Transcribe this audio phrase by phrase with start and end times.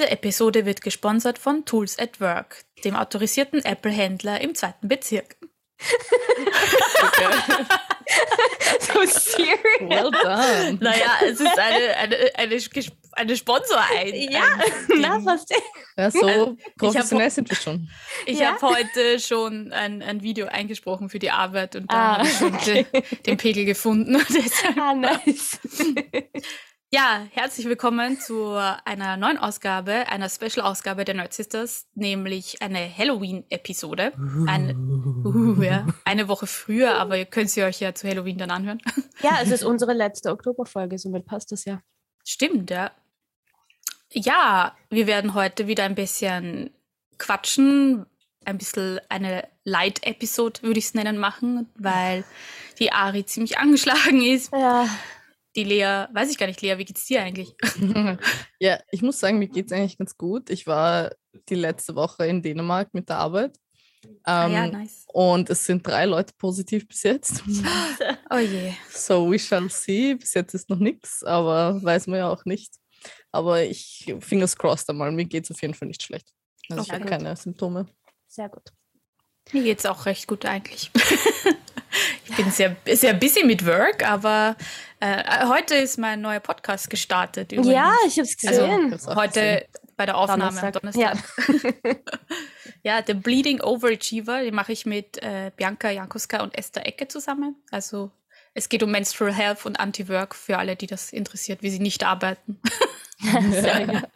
[0.00, 5.36] Diese Episode wird gesponsert von Tools at Work, dem autorisierten Apple-Händler im zweiten Bezirk.
[8.80, 9.60] so serious.
[9.82, 10.78] Well done.
[10.80, 12.56] Naja, es ist eine, eine, eine,
[13.12, 14.14] eine Sponsor ein.
[14.14, 15.44] Ja, ein na, was
[15.98, 17.90] Ja, so professionell sind wir schon.
[18.24, 18.54] Ich Ja.
[18.54, 22.38] habe heute schon ein, ein Video eingesprochen für die Arbeit und da Ah, habe ich
[22.38, 22.86] schon okay.
[22.90, 24.16] den, den Pegel gefunden.
[24.80, 25.58] Ah, nice.
[26.92, 28.54] ja, herzlich willkommen zu
[28.84, 34.12] einer neuen Ausgabe, einer Special-Ausgabe der Nerd Sisters, nämlich eine Halloween-Episode.
[34.48, 38.50] Eine, uh, ja, eine Woche früher, aber ihr könnt sie euch ja zu Halloween dann
[38.50, 38.80] anhören.
[39.22, 41.82] Ja, es ist unsere letzte Oktoberfolge, somit passt das ja.
[42.24, 42.90] Stimmt, ja.
[44.12, 46.70] Ja, wir werden heute wieder ein bisschen
[47.18, 48.06] quatschen,
[48.46, 52.24] ein bisschen eine Light-Episode, würde ich es nennen, machen, weil
[52.78, 54.52] die Ari ziemlich angeschlagen ist.
[54.54, 54.88] Ja,
[55.56, 57.54] Die Lea, weiß ich gar nicht, Lea, wie geht's dir eigentlich?
[58.60, 60.48] ja, ich muss sagen, mir geht es eigentlich ganz gut.
[60.50, 61.10] Ich war
[61.48, 63.56] die letzte Woche in Dänemark mit der Arbeit.
[64.24, 65.04] ah ja, Ähm, nice.
[65.12, 67.42] Und es sind drei Leute positiv bis jetzt.
[68.32, 68.72] Oh je.
[68.90, 70.14] So, we shall see.
[70.14, 72.72] Bis jetzt ist noch nichts, aber weiß man ja auch nicht.
[73.32, 76.28] Aber ich, fingers crossed einmal, mir geht es auf jeden Fall nicht schlecht.
[76.68, 77.10] Also ich Okay, habe gut.
[77.10, 77.86] keine Symptome.
[78.28, 78.70] sehr gut.
[79.52, 80.92] Mir geht's auch recht gut eigentlich.
[82.30, 84.56] ich bin sehr, sehr busy mit Work, aber
[85.00, 87.52] äh, heute ist mein neuer Podcast gestartet.
[87.52, 87.74] übrigens.
[87.74, 88.94] Ja, ich hab's Also, gesehen.
[89.08, 90.94] auch Heute bei der Aufnahme am Donnerstag.
[91.02, 92.00] Donnerstag.
[92.82, 97.56] Ja, der Bleeding Overachiever, den mache ich mit äh, Bianca Jankuska und Esther Ecke zusammen.
[97.70, 98.10] Also
[98.54, 102.04] es geht um Menstrual Health und Anti-Work für alle, die das interessiert, wie sie nicht
[102.04, 102.60] arbeiten.
[103.20, 104.02] Gut.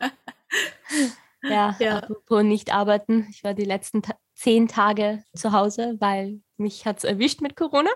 [1.46, 1.98] Ja, Ja.
[1.98, 3.26] apropos nicht arbeiten.
[3.30, 7.90] Ich war die letzten Ta zehn Tage zu Hause, weil mich hat's erwischt mit Corona.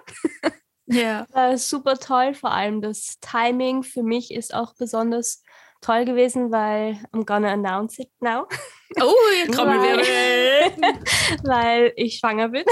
[0.87, 1.27] Ja.
[1.33, 2.34] War super toll.
[2.34, 5.42] Vor allem das Timing für mich ist auch besonders
[5.80, 8.46] toll gewesen, weil I'm gonna announce it now,
[9.01, 9.13] Oh,
[9.52, 10.73] Trommelwirbel!
[11.45, 12.64] weil ich schwanger bin.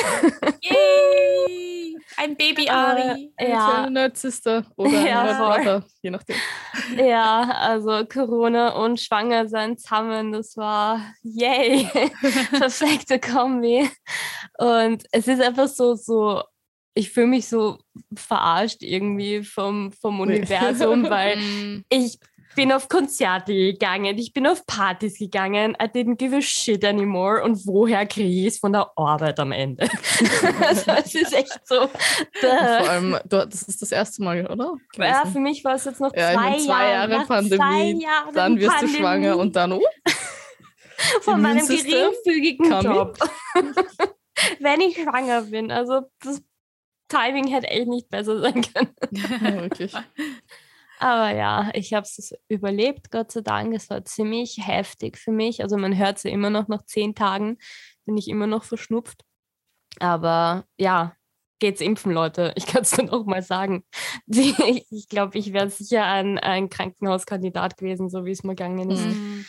[0.63, 1.97] Yay!
[2.17, 3.33] Ein Baby Ari.
[3.37, 3.83] Äh, Ja.
[3.83, 5.49] Eine Nerd-Sister oder ein Ja, voll.
[5.63, 6.37] Nerd-Brother, je nachdem.
[6.97, 11.89] ja, also Corona und schwanger sein zusammen, das war yay,
[12.51, 13.89] perfekte Kombi.
[14.59, 16.43] Und es ist einfach so, so,
[16.95, 17.79] ich fühle mich so
[18.15, 22.19] verarscht irgendwie vom, vom Universum, weil Mm, ich
[22.57, 27.45] bin auf Konzerte gegangen, ich bin auf Partys gegangen, I didn't give a shit anymore.
[27.45, 29.89] Und woher kriege ich es von der Arbeit am Ende?
[30.67, 31.89] also, es ist echt so.
[32.41, 34.75] Vor allem, das ist das erste Mal, oder?
[34.97, 38.35] Ja, für mich war es jetzt noch Ja, zwei, zwei Jahre Nach Pandemie, zwei Jahren
[38.35, 39.83] Dann wirst Pandemie du schwanger und dann, oh,
[41.21, 42.81] von meinem geringfügigen.
[42.81, 43.19] Job.
[44.61, 45.71] Wenn ich schwanger bin.
[45.71, 46.43] Also das
[47.09, 48.95] Timing hätte echt nicht besser sein können.
[49.11, 49.95] ja, wirklich.
[50.99, 53.75] Aber ja, ich habe es überlebt, Gott sei Dank.
[53.75, 55.63] Es war ziemlich heftig für mich.
[55.63, 57.59] Also man hört sie immer noch nach zehn Tagen,
[58.07, 59.25] bin ich immer noch verschnupft.
[60.01, 61.15] Aber ja,
[61.59, 62.53] geht's impfen, Leute.
[62.57, 63.85] Ich kann es nur noch mal sagen.
[64.27, 64.55] Die,
[64.91, 69.05] ich glaube, ich wäre sicher ein, ein Krankenhauskandidat gewesen, so wie es mir gegangen ist.
[69.05, 69.45] Mhm.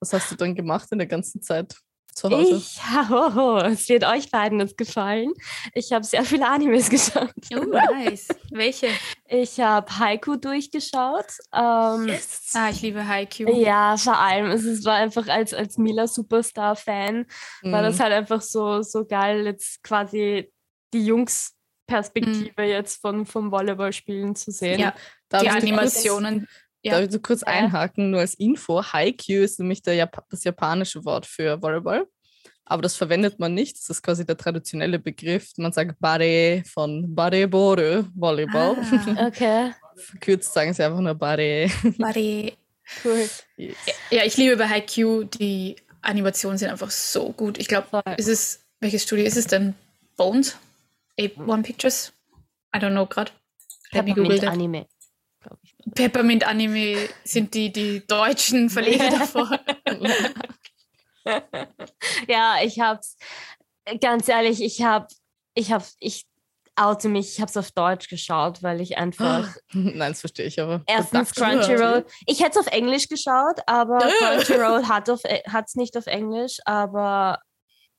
[0.00, 1.76] Was hast du dann gemacht in der ganzen Zeit
[2.14, 2.56] zu Hause?
[2.56, 2.78] Ich,
[3.10, 5.32] oh, es wird euch beiden das gefallen.
[5.74, 7.32] Ich habe sehr viele Animes geschaut.
[7.54, 8.28] Oh, nice.
[8.50, 8.88] Welche?
[9.26, 11.26] Ich habe Haiku durchgeschaut.
[11.52, 12.10] Ähm,
[12.54, 13.50] Ah, ich liebe Haikyuu.
[13.60, 17.26] Ja, vor allem, es ist- war einfach als, als Mila Superstar-Fan,
[17.62, 18.02] war das Mhm.
[18.02, 20.50] halt einfach so, so geil, jetzt quasi
[20.92, 24.78] die Jungs-Perspektive jetzt von, vom Volleyballspielen zu sehen.
[24.80, 24.94] Ja,
[25.28, 26.46] Darf die Animationen.
[26.84, 26.92] Ja.
[26.94, 27.46] Darf ich so kurz Ja.
[27.48, 28.82] einhaken, nur als Info.
[28.82, 32.06] Haikyuu ist nämlich der Jap das japanische Wort für Volleyball.
[32.66, 33.76] Aber das verwendet man nicht.
[33.76, 35.50] Das ist quasi der traditionelle Begriff.
[35.58, 38.76] Man sagt Bare von Barebore, Volleyball.
[39.16, 41.68] Ah, Okay, Verkürzt sagen sie einfach nur Bare.
[41.98, 42.52] Buddy.
[43.04, 43.28] cool.
[43.56, 43.76] Yes.
[44.10, 47.58] Ja, ich liebe bei Haikyuu, die Animationen sind einfach so gut.
[47.58, 47.86] Ich glaube,
[48.18, 49.74] ist es, welches Studio ist es denn?
[50.16, 50.56] Bones?
[51.18, 52.12] A1 Pictures?
[52.74, 53.30] I don't know gerade.
[53.92, 54.52] Let me google Peppermint that.
[54.52, 54.86] Anime,
[55.44, 55.74] glaube ich.
[55.94, 59.58] Peppermint Anime sind die, die deutschen Verleger davor.
[62.28, 63.16] ja, ich hab's,
[64.00, 65.08] ganz ehrlich, ich hab,
[65.54, 66.26] ich hab, ich
[66.76, 70.82] oute mich, ich hab's auf Deutsch geschaut, weil ich einfach Nein, das verstehe ich aber.
[70.86, 72.04] Erstens Crunchyroll.
[72.26, 74.10] Ich hätte es auf Englisch geschaut, aber Äh.
[74.42, 76.58] Crunchyroll hat es nicht auf Englisch.
[76.64, 77.38] Aber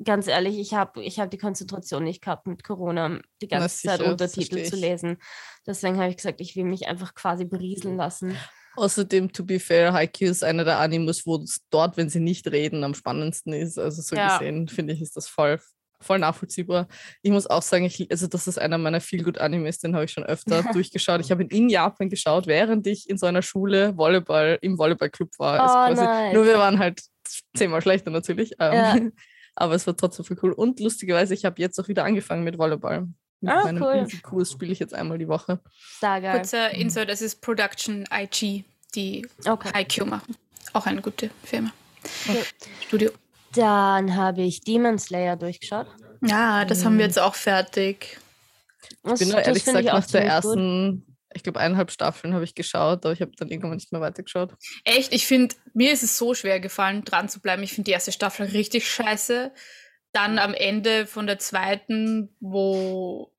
[0.03, 3.77] ganz ehrlich, ich habe ich hab die Konzentration nicht gehabt mit Corona, die ganze Zeit
[3.77, 5.17] sicher, das Untertitel verstehe zu lesen.
[5.65, 8.37] Deswegen habe ich gesagt, ich will mich einfach quasi berieseln lassen.
[8.77, 12.45] Außerdem, to be fair, Haikyuu ist einer der Animes, wo es dort, wenn sie nicht
[12.51, 13.79] reden, am spannendsten ist.
[13.79, 14.37] Also so Ja.
[14.37, 15.61] gesehen, finde ich, ist das voll,
[16.01, 16.89] voll nachvollziehbar.
[17.21, 20.03] Ich muss auch sagen, ich, also das ist einer meiner feel good Animes, den habe
[20.03, 21.21] ich schon öfter durchgeschaut.
[21.21, 25.29] Ich habe ihn in Japan geschaut, während ich in so einer Schule Volleyball im Volleyballclub
[25.39, 25.61] war.
[25.61, 26.33] Also Oh, quasi, nice.
[26.33, 27.01] Nur wir waren halt
[27.55, 28.51] zehnmal schlechter natürlich.
[28.59, 28.95] Ähm, Ja.
[29.55, 30.51] Aber es war trotzdem voll cool.
[30.51, 33.07] Und lustigerweise, ich habe jetzt auch wieder angefangen mit Volleyball.
[33.41, 33.95] Mit Ah, meinem cool.
[34.05, 35.59] Easy-Kurs spiele ich jetzt einmal die Woche.
[35.99, 36.35] Sehr geil.
[36.37, 38.63] Kurzer Insert, es ist Production IG,
[38.95, 39.69] die Okay.
[39.81, 40.35] IQ machen.
[40.73, 41.71] Auch eine gute Firma.
[42.27, 42.43] Okay.
[42.85, 43.11] Studio.
[43.53, 45.87] Dann habe ich Demon Slayer durchgeschaut.
[46.21, 48.17] Ja, das haben wir jetzt auch fertig.
[49.03, 51.14] Das, Ich bin nur das ehrlich gesagt nach der ziemlich gut.
[51.35, 54.53] Ich glaube eineinhalb Staffeln habe ich geschaut, aber ich habe dann irgendwann nicht mehr weitergeschaut.
[54.85, 57.61] Echt, ich finde, mir ist es so schwer gefallen, dran zu bleiben.
[57.61, 59.51] Ich finde die erste Staffel richtig scheiße.
[60.13, 63.33] Dann am Ende von der zweiten, wo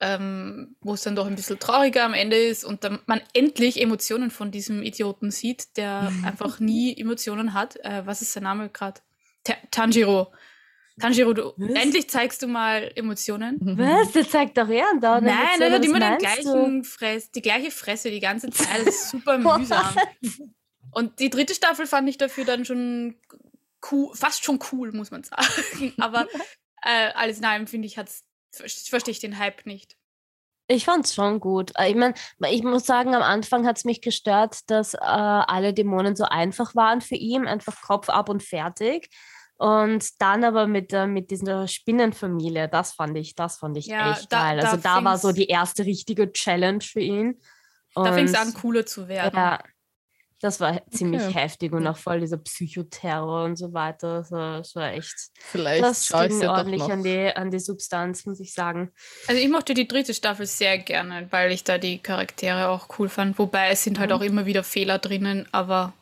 [0.00, 3.80] ähm, wo es dann doch ein bisschen trauriger am Ende ist und dann man endlich
[3.80, 7.76] Emotionen von diesem Idioten sieht, der einfach nie Emotionen hat.
[7.84, 9.00] Äh, was ist sein Name gerade?
[9.70, 10.32] Tanjiro.
[11.00, 11.82] Tanjiro, du, Was?
[11.82, 13.58] endlich zeigst du mal Emotionen.
[13.78, 14.12] Was?
[14.12, 15.20] Der zeigt doch eher da.
[15.20, 18.86] Nein, er hat immer den gleichen Fress, die gleiche Fresse die ganze Zeit.
[18.86, 19.94] Das ist super mühsam.
[20.92, 23.16] Und die dritte Staffel fand ich dafür dann schon
[23.90, 25.92] cool, fast schon cool, muss man sagen.
[25.98, 26.26] Aber
[26.82, 29.98] äh, alles in allem, finde ich, hat's, verstehe ich den Hype nicht.
[30.68, 31.72] Ich fand's schon gut.
[31.76, 32.14] Äh, Ich meine,
[32.50, 37.02] ich muss sagen, am Anfang hat's mich gestört, dass äh, alle Dämonen so einfach waren
[37.02, 39.10] für ihn, einfach Kopf ab und fertig.
[39.58, 44.12] Und dann aber mit, der mit dieser Spinnenfamilie, das fand ich, das fand ich Ja,
[44.12, 44.58] echt da- geil.
[44.60, 47.40] da Also da war so die erste richtige Challenge für ihn.
[47.94, 49.34] Da fing es Und- an, cooler zu werden.
[49.34, 49.58] Ja,
[50.42, 51.32] das war ziemlich Okay.
[51.32, 54.18] heftig und auch voll dieser Psychoterror und so weiter.
[54.18, 56.90] Das war, das war echt, Vielleicht das ging ja doch ordentlich noch.
[56.90, 58.92] an die, an die Substanz, muss ich sagen.
[59.28, 63.08] Also ich mochte die dritte Staffel sehr gerne, weil ich da die Charaktere auch cool
[63.08, 63.38] fand.
[63.38, 65.94] Wobei es sind halt auch immer wieder Fehler drinnen, aber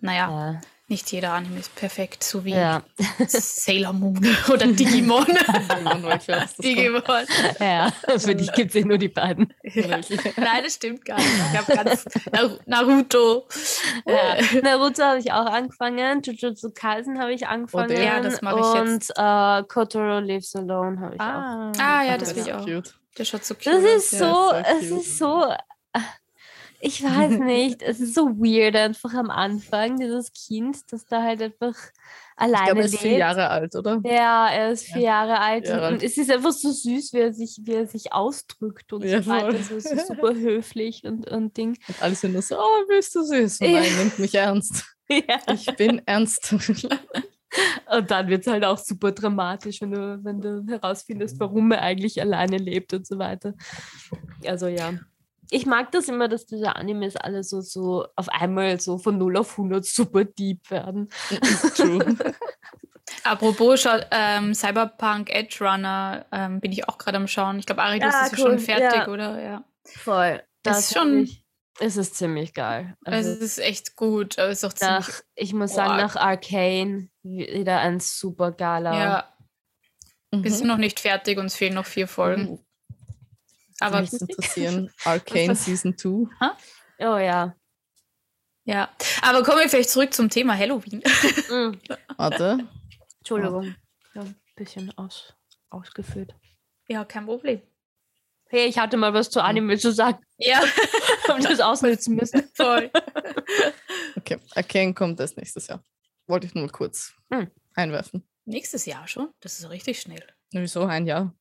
[0.00, 2.82] naja, Ja, nicht jeder Anime ist perfekt, so wie ja.
[3.26, 4.18] Sailor Moon
[4.52, 5.24] oder Digimon.
[6.06, 6.58] Kommt.
[6.62, 7.02] Digimon.
[7.58, 7.90] ja.
[8.18, 9.54] für dich gibt es eh nur die beiden.
[9.62, 10.04] Nein,
[10.62, 11.28] das stimmt gar nicht.
[11.52, 13.46] Ich habe ganz Nar- Naruto.
[14.06, 14.36] Ja.
[14.62, 18.80] Naruto habe ich auch angefangen, Jujutsu Kaisen habe ich angefangen der- Ja, das mache ich
[18.80, 21.24] und äh, Kotoro Lives Alone habe ich auch.
[21.24, 22.64] Ah, Ah, ja, das das will ich auch.
[22.66, 22.94] cute.
[23.16, 24.18] der schaut so cute Das aus, ist ja.
[24.18, 25.00] so, es cute.
[25.00, 25.54] ist so,
[26.84, 31.40] ich weiß nicht, es ist so weird einfach am Anfang, dieses Kind, das da halt
[31.40, 33.02] einfach Ich alleine glaube, er ist lebt.
[33.02, 34.00] vier Jahre alt, oder?
[34.04, 34.94] Ja, er ist Ja.
[34.94, 36.02] vier Jahre alt Jahre und, alt.
[36.02, 39.30] es ist einfach so süß, wie er sich, wie er sich ausdrückt und Ja, so
[39.30, 39.62] weiter.
[39.62, 41.78] So, so super höflich und, und Ding.
[41.86, 43.60] Und alle sind nur so, oh, bist du süß?
[43.60, 43.80] Und Ja.
[43.80, 44.84] nein, nimmt mich ernst.
[45.08, 45.40] Ja.
[45.52, 46.52] Ich bin ernst.
[47.94, 51.82] Und dann wird es halt auch super dramatisch, wenn du, wenn du herausfindest, warum er
[51.82, 53.52] eigentlich alleine lebt und so weiter.
[54.46, 54.94] Also ja.
[55.54, 59.36] Ich mag das immer, dass diese Animes alle so, so auf einmal so von 0
[59.36, 61.08] auf 100 super deep werden.
[61.76, 62.16] True.
[63.24, 67.58] Apropos schaut, ähm, Cyberpunk Edge Runner ähm, bin ich auch gerade am Schauen.
[67.58, 69.08] Ich glaube, Ari, du Ja, ja cool, schon fertig, ja.
[69.08, 69.42] oder?
[69.42, 69.64] Ja.
[69.84, 70.42] Voll.
[70.62, 71.28] Das ist schon-
[71.80, 72.96] es ist ziemlich geil.
[73.04, 75.08] Also, es ist echt gut, aber es ist auch ziemlich.
[75.08, 78.92] nach, ich muss sagen, nach Arcane wieder ein super geiler.
[78.94, 79.34] Ja,
[80.30, 80.68] wir sind Mhm.
[80.68, 82.58] noch nicht fertig, uns fehlen noch vier Folgen.
[83.82, 84.90] Aber mich interessieren.
[85.04, 86.08] Arcane Season 2.
[87.00, 87.54] Oh ja.
[88.64, 88.88] ja.
[89.22, 91.00] Aber kommen wir vielleicht zurück zum Thema Halloween.
[91.50, 91.78] Mm.
[92.16, 92.68] Warte.
[93.18, 93.74] Entschuldigung.
[94.14, 95.34] Ja, ein bisschen aus,
[95.70, 96.34] ausgeführt.
[96.88, 97.62] ja, kein Problem.
[98.48, 100.18] Hey, ich hatte mal was zu Anime zu sagen.
[100.36, 100.60] Ja,
[101.28, 102.42] Hab das ausnutzen müssen.
[102.54, 102.90] voll.
[104.16, 105.82] Okay, Arcane kommt erst nächstes Jahr.
[106.26, 107.50] Wollte ich nur kurz Hm.
[107.74, 108.28] einwerfen.
[108.44, 109.30] Nächstes Jahr schon?
[109.40, 110.22] Das ist richtig schnell.
[110.52, 111.34] Wieso ein Jahr?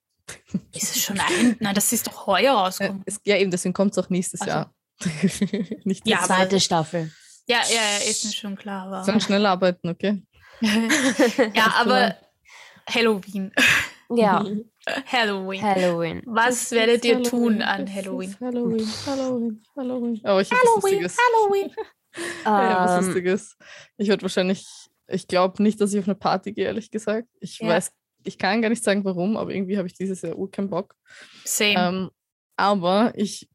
[0.73, 1.55] Ist es schon ein?
[1.59, 3.03] Nein, das ist doch heuer Äh, rausgekommen.
[3.05, 4.51] es, ja, eben, deswegen kommt es auch nächstes Ach so.
[4.51, 4.73] Jahr.
[5.83, 7.11] Nicht Ja, das- aber- Zweite Staffel.
[7.47, 8.85] Ja, ja, ja, ist mir schon klar.
[8.87, 10.23] Aber Sollen schnell arbeiten, okay?
[10.61, 12.15] ja, aber
[12.89, 13.51] Halloween.
[14.13, 14.45] Ja,
[15.05, 15.61] Halloween.
[15.61, 16.21] Halloween.
[16.25, 18.35] Was werdet ihr tun an Halloween?
[18.41, 20.21] Halloween, Halloween, Halloween.
[20.25, 21.17] Oh, ich habe was Lustiges.
[21.17, 21.71] Halloween.
[22.43, 23.57] Ja, was Ähm, Lustiges.
[23.95, 24.65] Ich würde wahrscheinlich,
[25.07, 27.29] ich glaube nicht, dass ich auf eine Party gehe, ehrlich gesagt.
[27.39, 27.69] Ich Ja.
[27.69, 30.69] weiß, ich kann gar nicht sagen, warum, aber irgendwie habe ich dieses Jahr ur keinen
[30.69, 30.95] Bock.
[31.43, 31.75] Same.
[31.77, 32.09] Ähm,
[32.57, 33.49] aber ich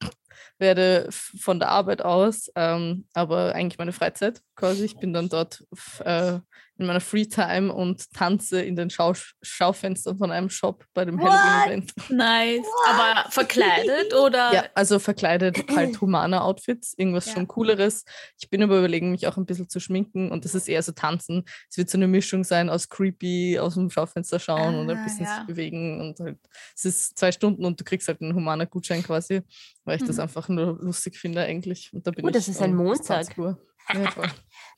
[0.58, 4.84] werde von der Arbeit aus, ähm, aber eigentlich meine Freizeit quasi.
[4.84, 5.64] Ich bin dann dort
[6.04, 6.38] äh,
[6.78, 11.30] in meiner Freetime und tanze in den Schau Schaufenstern von einem Shop bei dem What?
[11.30, 11.92] Halloween-Event.
[12.10, 12.66] nice.
[12.88, 14.52] Aber verkleidet oder?
[14.52, 17.32] Ja, also verkleidet halt humaner Outfits, irgendwas Ja.
[17.32, 18.04] schon cooleres.
[18.38, 20.92] Ich bin aber überlegen, mich auch ein bisschen zu schminken und das ist eher so
[20.92, 21.44] tanzen.
[21.70, 25.02] Es wird so eine Mischung sein aus creepy, aus dem Schaufenster schauen und ein Ah,
[25.04, 25.36] bisschen ja.
[25.38, 26.38] sich bewegen und halt,
[26.74, 29.40] es ist zwei Stunden und du kriegst halt einen humaner Gutschein quasi,
[29.84, 30.22] weil ich das Mhm.
[30.22, 31.90] einfach nur lustig finde eigentlich.
[31.92, 33.26] Und da bin Oh, ich das ist ein Montag.
[33.86, 34.04] 20 Uhr.
[34.04, 34.30] Ja, voll.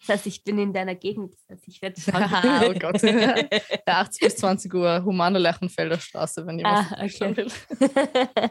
[0.07, 1.35] Das heißt, ich bin in deiner Gegend.
[1.49, 2.01] Das heißt, ich werde
[2.69, 3.03] oh Gott.
[3.87, 7.37] Ja, 80 bis 20 Uhr, Humane Lechenfelder Straße, wenn jemand Ah, okay.
[7.37, 7.51] will.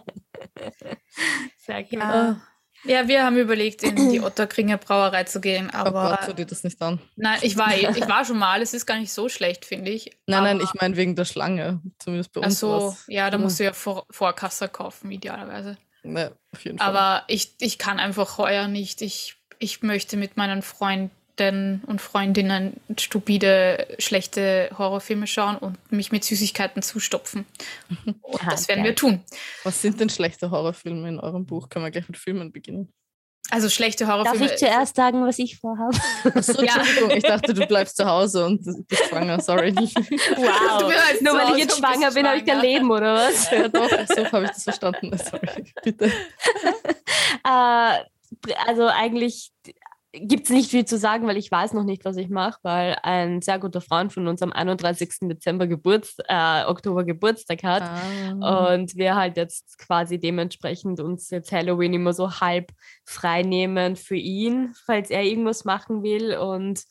[1.57, 1.93] Sehr gut.
[1.93, 2.41] Ja.
[2.83, 6.45] ja, wir haben überlegt, in die Otterkringer Brauerei zu gehen, Oh aber Gott, tu dir
[6.45, 6.99] das nicht an.
[7.15, 10.11] nein, ich war, ich war schon mal, es ist gar nicht so schlecht, finde ich.
[10.27, 11.81] Nein, nein, ich meine wegen der Schlange.
[11.99, 13.05] Zumindest bei Ach uns so, war's.
[13.07, 15.77] ja, da musst du ja vor, Vorkasse kaufen, idealerweise.
[16.03, 16.87] Ne, auf jeden Fall.
[16.87, 19.01] Aber ich, ich kann einfach heuer nicht.
[19.01, 26.23] Ich, ich möchte mit meinen Freunden und Freundinnen stupide, schlechte Horrorfilme schauen und mich mit
[26.23, 27.45] Süßigkeiten zustopfen.
[28.21, 28.91] Und Ah, das werden geil.
[28.91, 29.21] wir tun.
[29.63, 31.69] Was sind denn schlechte Horrorfilme in eurem Buch?
[31.69, 32.91] Können wir gleich mit Filmen beginnen?
[33.49, 34.45] Also schlechte Darf Horrorfilme.
[34.47, 35.95] ich zuerst sagen, was ich vorhabe?
[36.35, 36.75] Achso, Ja.
[36.75, 39.71] Entschuldigung, ich dachte, du bleibst zu Hause und bist schwanger, sorry.
[39.75, 40.87] Du Wow.
[40.87, 42.59] bleibst Nur weil ich jetzt schwanger bin, habe ich kein.
[42.61, 43.49] Leben, oder was?
[43.51, 45.15] ja, doch, so habe ich das verstanden.
[45.17, 46.11] Sorry, bitte.
[47.45, 48.03] Äh,
[48.65, 49.51] also eigentlich
[50.13, 52.97] gibt es nicht viel zu sagen, weil ich weiß noch nicht, was ich mache, weil
[53.03, 55.09] ein sehr guter Freund von uns am 31.
[55.21, 57.83] Dezember Geburts, äh, Oktober Geburtstag hat.
[57.83, 58.73] Ah.
[58.73, 62.71] Und wir halt jetzt quasi dementsprechend uns jetzt Halloween immer so halb
[63.05, 66.35] frei nehmen für ihn, falls er irgendwas machen will.
[66.37, 66.83] Und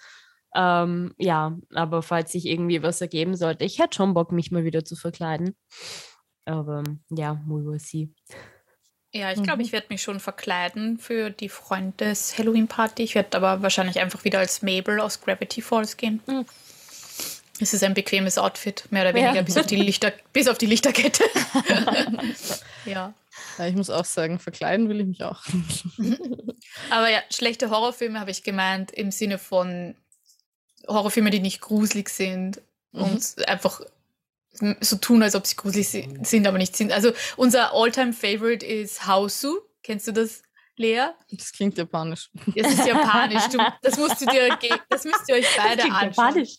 [0.54, 4.64] ähm, ja, aber falls sich irgendwie was ergeben sollte, ich hätte schon Bock, mich mal
[4.64, 5.56] wieder zu verkleiden.
[6.44, 8.10] Aber ja, we will see.
[9.16, 9.64] Ja, ich glaube, Mhm.
[9.66, 13.02] ich werde mich schon verkleiden für die Freundes-Halloween-Party.
[13.02, 16.20] Ich werde aber wahrscheinlich einfach wieder als Mabel aus Gravity Falls gehen.
[16.26, 16.44] Mhm.
[17.58, 19.26] Es ist ein bequemes Outfit, mehr oder Ja.
[19.28, 21.24] weniger, bis, auf die Lichter, bis auf die Lichterkette.
[22.84, 23.14] ja.
[23.58, 25.42] Ja, ich muss auch sagen, verkleiden will ich mich auch.
[26.90, 29.94] Aber ja, schlechte Horrorfilme habe ich gemeint im Sinne von
[30.86, 32.60] Horrorfilme, die nicht gruselig sind
[32.92, 33.02] Mhm.
[33.02, 33.80] und einfach
[34.80, 36.92] so tun, als ob sie gruselig si- sind, aber nicht sind.
[36.92, 39.60] Also unser All-Time-Favorite ist Hausu.
[39.82, 40.42] Kennst du das,
[40.76, 41.06] Lea?
[41.30, 42.30] Das klingt japanisch.
[42.54, 43.46] Es ist japanisch.
[43.48, 44.58] Du, das, musst du dir,
[44.90, 46.26] das müsst ihr euch beide Klingt anschauen.
[46.26, 46.56] japanisch.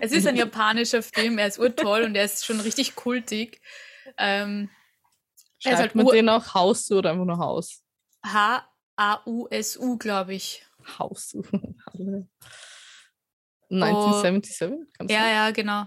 [0.00, 3.60] Es ist ein japanischer Film, er ist urtoll und er ist schon richtig kultig.
[4.18, 4.70] Ähm,
[5.64, 7.82] er Schreibt halt man den auch Haus oder einfach nur Haus?
[8.24, 10.64] H-A-U-S-U, glaube ich.
[10.98, 11.34] Haus.
[13.70, 14.68] 1977?
[14.96, 15.86] Kann das Ja, ja, genau.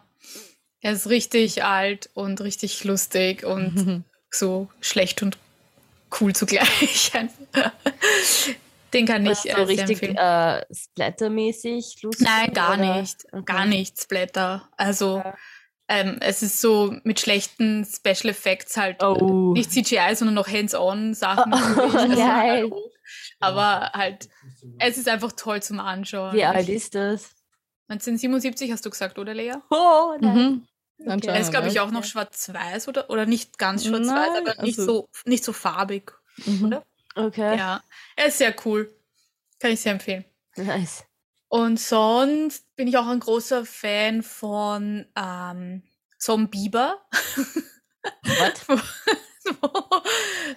[0.84, 4.04] Er ist richtig alt und richtig lustig und Mhm.
[4.30, 5.38] so schlecht und
[6.22, 7.12] cool zugleich.
[8.94, 10.18] Den kann ich so äh, richtig empfehlen.
[10.18, 12.28] äh, splattermäßig lustig?
[12.28, 13.00] Nein, gar oder?
[13.00, 13.26] nicht.
[13.32, 13.44] Okay.
[13.46, 14.70] Gar nichts, Blätter.
[14.78, 15.36] Also Ja.
[15.88, 19.54] ähm, es ist so mit schlechten Special Effects halt Oh.
[19.54, 21.54] nicht CGI, sondern noch Hands-on-Sachen.
[21.54, 22.70] Oh, geil.
[23.40, 24.30] Aber halt,
[24.80, 26.34] es ist einfach toll zum Anschauen.
[26.36, 27.32] Wie alt ist das?
[27.90, 29.54] 1977 hast du gesagt, oder Lea?
[29.72, 30.36] Oh, nein.
[30.36, 30.68] Mhm.
[31.06, 34.80] Er Anscheinend, ist, glaube ich, auch noch schwarz-weiß oder, oder nicht ganz schwarz-weiß, aber nicht,
[34.80, 36.12] also- so, nicht so farbig.
[36.46, 36.66] Mhm.
[36.66, 36.84] oder?
[37.16, 37.58] Okay.
[37.58, 37.84] Ja,
[38.16, 38.92] er ist sehr cool.
[39.60, 40.26] Kann ich sehr empfehlen.
[40.56, 41.04] Nice.
[41.48, 45.84] Und sonst bin ich auch ein großer Fan von ähm,
[46.18, 46.98] Zombieber.
[48.24, 48.84] What?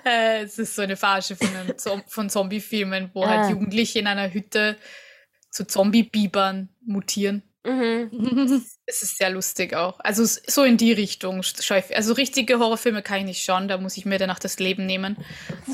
[0.04, 3.28] äh, es ist so eine Verarsche von, einem Zom von Zombie-Filmen, wo Ah.
[3.28, 4.76] halt Jugendliche in einer Hütte
[5.50, 7.42] zu Zombie-Bibern mutieren.
[7.66, 8.64] Mhm.
[8.88, 9.98] Es ist sehr lustig auch.
[9.98, 11.42] Also so in die Richtung.
[11.90, 15.16] Also richtige Horrorfilme kann ich nicht schauen, da muss ich mir danach das Leben nehmen.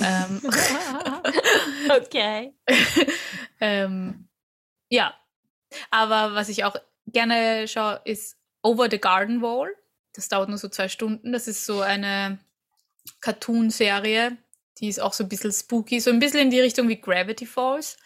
[0.01, 0.41] ähm,
[1.91, 2.55] Okay.
[3.61, 4.29] ähm,
[4.89, 5.15] ja,
[5.91, 9.75] aber was ich auch gerne schaue, ist Over the Garden Wall.
[10.15, 11.33] Das dauert nur so zwei Stunden.
[11.33, 12.39] Das ist so eine
[13.21, 14.37] Cartoon-Serie.
[14.79, 17.47] Die ist auch so ein bisschen spooky, so ein bisschen in die Richtung wie Gravity
[17.47, 17.97] Falls.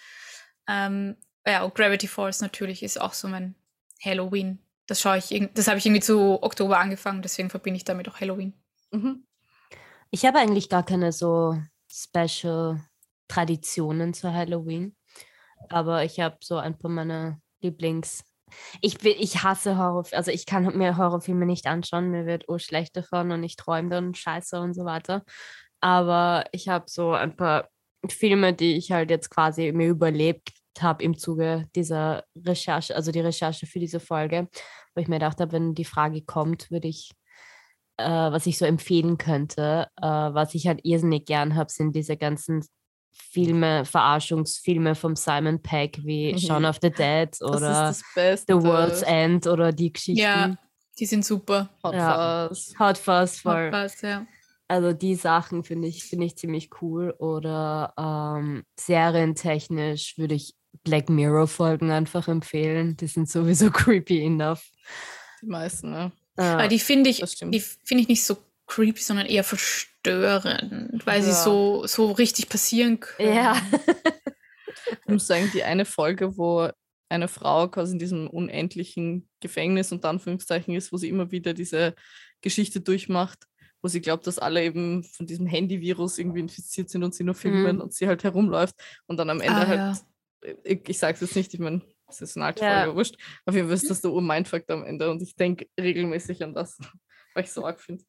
[0.68, 1.16] Ähm,
[1.46, 3.54] ja, und Gravity Falls natürlich ist auch so mein
[4.02, 4.58] Halloween.
[4.86, 8.20] Das schaue ich, das habe ich irgendwie zu Oktober angefangen, deswegen verbinde ich damit auch
[8.20, 8.54] Halloween.
[8.92, 9.26] Mhm.
[10.10, 11.60] Ich habe eigentlich gar keine so
[11.90, 12.80] special
[13.28, 14.96] Traditionen zu Halloween.
[15.68, 18.24] Aber ich habe so ein paar meiner Lieblings.
[18.80, 22.96] Ich, will, ich hasse Horrorfilme, also ich kann mir Horrorfilme nicht anschauen, mir wird schlecht
[22.96, 25.24] davon und ich träume dann scheiße und so weiter.
[25.80, 27.68] Aber ich habe so ein paar
[28.08, 33.20] Filme, die ich halt jetzt quasi mir überlebt habe im Zuge dieser Recherche, also die
[33.20, 34.48] Recherche für diese Folge,
[34.94, 37.10] wo ich mir gedacht habe, wenn die Frage kommt, würde ich
[37.98, 39.88] äh, was ich so empfehlen könnte.
[40.00, 42.62] Äh, was ich halt irrsinnig gern habe, sind diese ganzen
[43.10, 46.38] Filme, Verarschungsfilme vom Simon Peck wie Mhm.
[46.38, 47.94] Shaun of the Dead oder.
[47.94, 50.20] The World's End oder die Geschichten.
[50.20, 50.56] Ja,
[50.98, 51.70] die sind super.
[51.82, 52.48] Hot Ja.
[52.48, 52.74] Fuzz.
[52.78, 53.70] Hot Fuzz voll.
[53.70, 54.26] Podcast, ja.
[54.68, 57.14] Also die Sachen finde ich, finde ich ziemlich cool.
[57.18, 60.54] Oder ähm, serientechnisch würde ich
[60.84, 62.96] Black Mirror Folgen einfach empfehlen.
[62.96, 64.62] Die sind sowieso creepy enough.
[65.42, 66.12] Die meisten, ne?
[66.36, 71.22] Aber Äh, die finde ich, die finde ich nicht so creepy, sondern eher verstörend, weil
[71.22, 71.34] sie Ja.
[71.34, 73.34] so, so richtig passieren können.
[73.34, 73.56] ja.
[75.02, 76.68] Ich muss sagen, die eine Folge, wo
[77.08, 81.94] eine Frau quasi in diesem unendlichen Gefängnis und Anführungszeichen ist, wo sie immer wieder diese
[82.40, 83.46] Geschichte durchmacht,
[83.82, 87.34] wo sie glaubt, dass alle eben von diesem Handyvirus irgendwie infiziert sind und sie nur
[87.34, 87.82] filmen Mhm.
[87.82, 88.74] und sie halt herumläuft
[89.06, 89.98] und dann am Ende Ah, halt, ja.
[90.64, 92.82] Ich, ich sag's jetzt nicht, ich meine, es ist eine alte Ja.
[92.82, 93.16] Folge, wurscht.
[93.44, 96.78] Auf jeden Fall ist das der Ur-Mindfuck am Ende und ich denke regelmäßig an das,
[97.34, 98.04] weil ich so arg finde.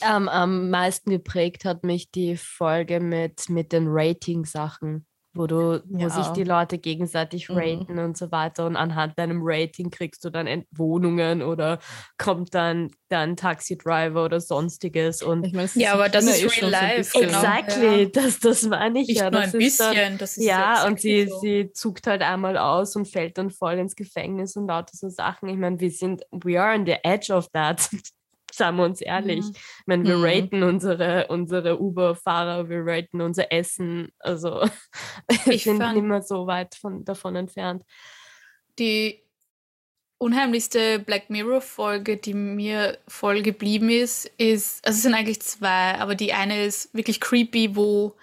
[0.00, 6.08] Am, am meisten geprägt hat mich die Folge mit, mit den Rating-Sachen, wo, du, wo
[6.08, 6.32] sich Ja.
[6.32, 7.56] die Leute gegenseitig Mhm.
[7.58, 8.66] raten und so weiter.
[8.66, 11.78] Und anhand deinem Rating kriegst du dann Ent- Wohnungen oder
[12.18, 15.22] kommt dann dann Taxi-Driver oder sonstiges.
[15.22, 17.20] Und Ich meine, es Ja, aber das ist eh real schon so ein life, bisschen-
[17.26, 17.38] genau.
[17.38, 18.08] exactly, Ja.
[18.12, 19.30] das, das meine ich Nicht ja.
[19.30, 21.40] nur das ein ist dann- bisschen, das ist ja, und sie, exactly so.
[21.40, 25.48] sie zuckt halt einmal aus und fällt dann voll ins Gefängnis und lauter so Sachen.
[25.48, 27.88] Ich meine, wir sind, we are on the edge of that.
[28.56, 29.44] Sagen wir uns ehrlich.
[29.44, 29.52] Mhm.
[29.54, 30.24] Ich meine, wir Mhm.
[30.24, 34.12] raten unsere, unsere Uber-Fahrer, wir raten unser Essen.
[34.18, 34.62] Also
[35.46, 37.82] Ich fand- nicht mehr so weit von, davon entfernt.
[38.78, 39.20] Die
[40.18, 46.14] unheimlichste Black Mirror-Folge, die mir voll geblieben ist, ist, also es sind eigentlich zwei, aber
[46.14, 48.14] die eine ist wirklich creepy, wo,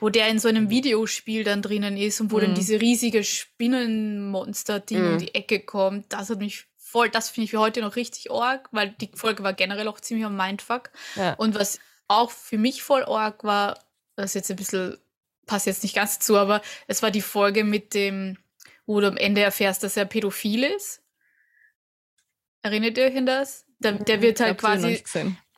[0.00, 2.54] wo der in so einem Videospiel dann drinnen ist und wo dann Mhm.
[2.56, 5.18] diese riesige Spinnenmonster-Ding um Mhm.
[5.18, 6.12] die Ecke kommt.
[6.12, 9.42] Das hat mich voll, das finde ich für heute noch richtig arg, weil die Folge
[9.42, 10.90] war generell auch ziemlich am Mindfuck.
[11.16, 11.32] Ja.
[11.34, 13.78] Und was auch für mich voll arg war,
[14.16, 14.98] das ist jetzt ein bisschen,
[15.46, 18.36] passt jetzt nicht ganz dazu, aber es war die Folge mit dem,
[18.84, 21.02] wo du am Ende erfährst, dass er pädophil ist.
[22.62, 23.64] Erinnert ihr euch an das?
[23.78, 25.02] Der, der wird halt noch quasi.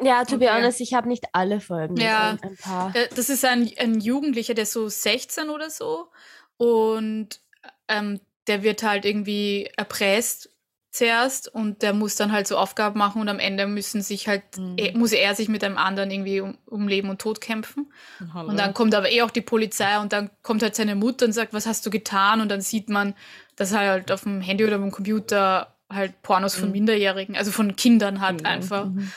[0.00, 0.54] Ja, to be Okay.
[0.56, 1.96] honest, ich habe nicht alle Folgen.
[1.96, 2.38] Ja.
[2.40, 2.94] ein paar.
[2.96, 6.10] äh, das ist ein, ein Jugendlicher, der ist so 16 oder so
[6.56, 7.40] und
[7.88, 10.50] ähm, der wird halt irgendwie erpresst
[10.94, 14.42] zuerst und der muss dann halt so Aufgaben machen und am Ende müssen sich halt,
[14.56, 14.74] Mhm.
[14.76, 17.92] er, muss er sich mit einem anderen irgendwie um, um Leben und Tod kämpfen.
[18.32, 18.48] Hallo.
[18.48, 21.32] Und dann kommt aber eh auch die Polizei und dann kommt halt seine Mutter und
[21.32, 22.40] sagt, was hast du getan?
[22.40, 23.14] Und dann sieht man,
[23.56, 26.72] dass er halt auf dem Handy oder auf dem Computer halt Pornos von Mhm.
[26.72, 28.50] Minderjährigen, also von Kindern hat Genau.
[28.50, 28.84] einfach.
[28.86, 29.10] Mhm.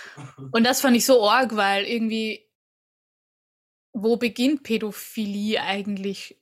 [0.51, 2.43] Und das fand ich so arg, weil irgendwie,
[3.93, 6.37] wo beginnt Pädophilie eigentlich,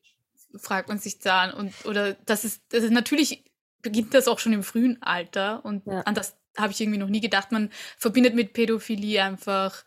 [0.58, 1.50] fragt man sich da.
[1.52, 3.44] Und, oder das ist, das ist natürlich,
[3.86, 5.64] beginnt das auch schon im frühen Alter.
[5.64, 6.02] Und Ja.
[6.02, 7.52] an das habe ich irgendwie noch nie gedacht.
[7.52, 9.86] Man verbindet mit Pädophilie einfach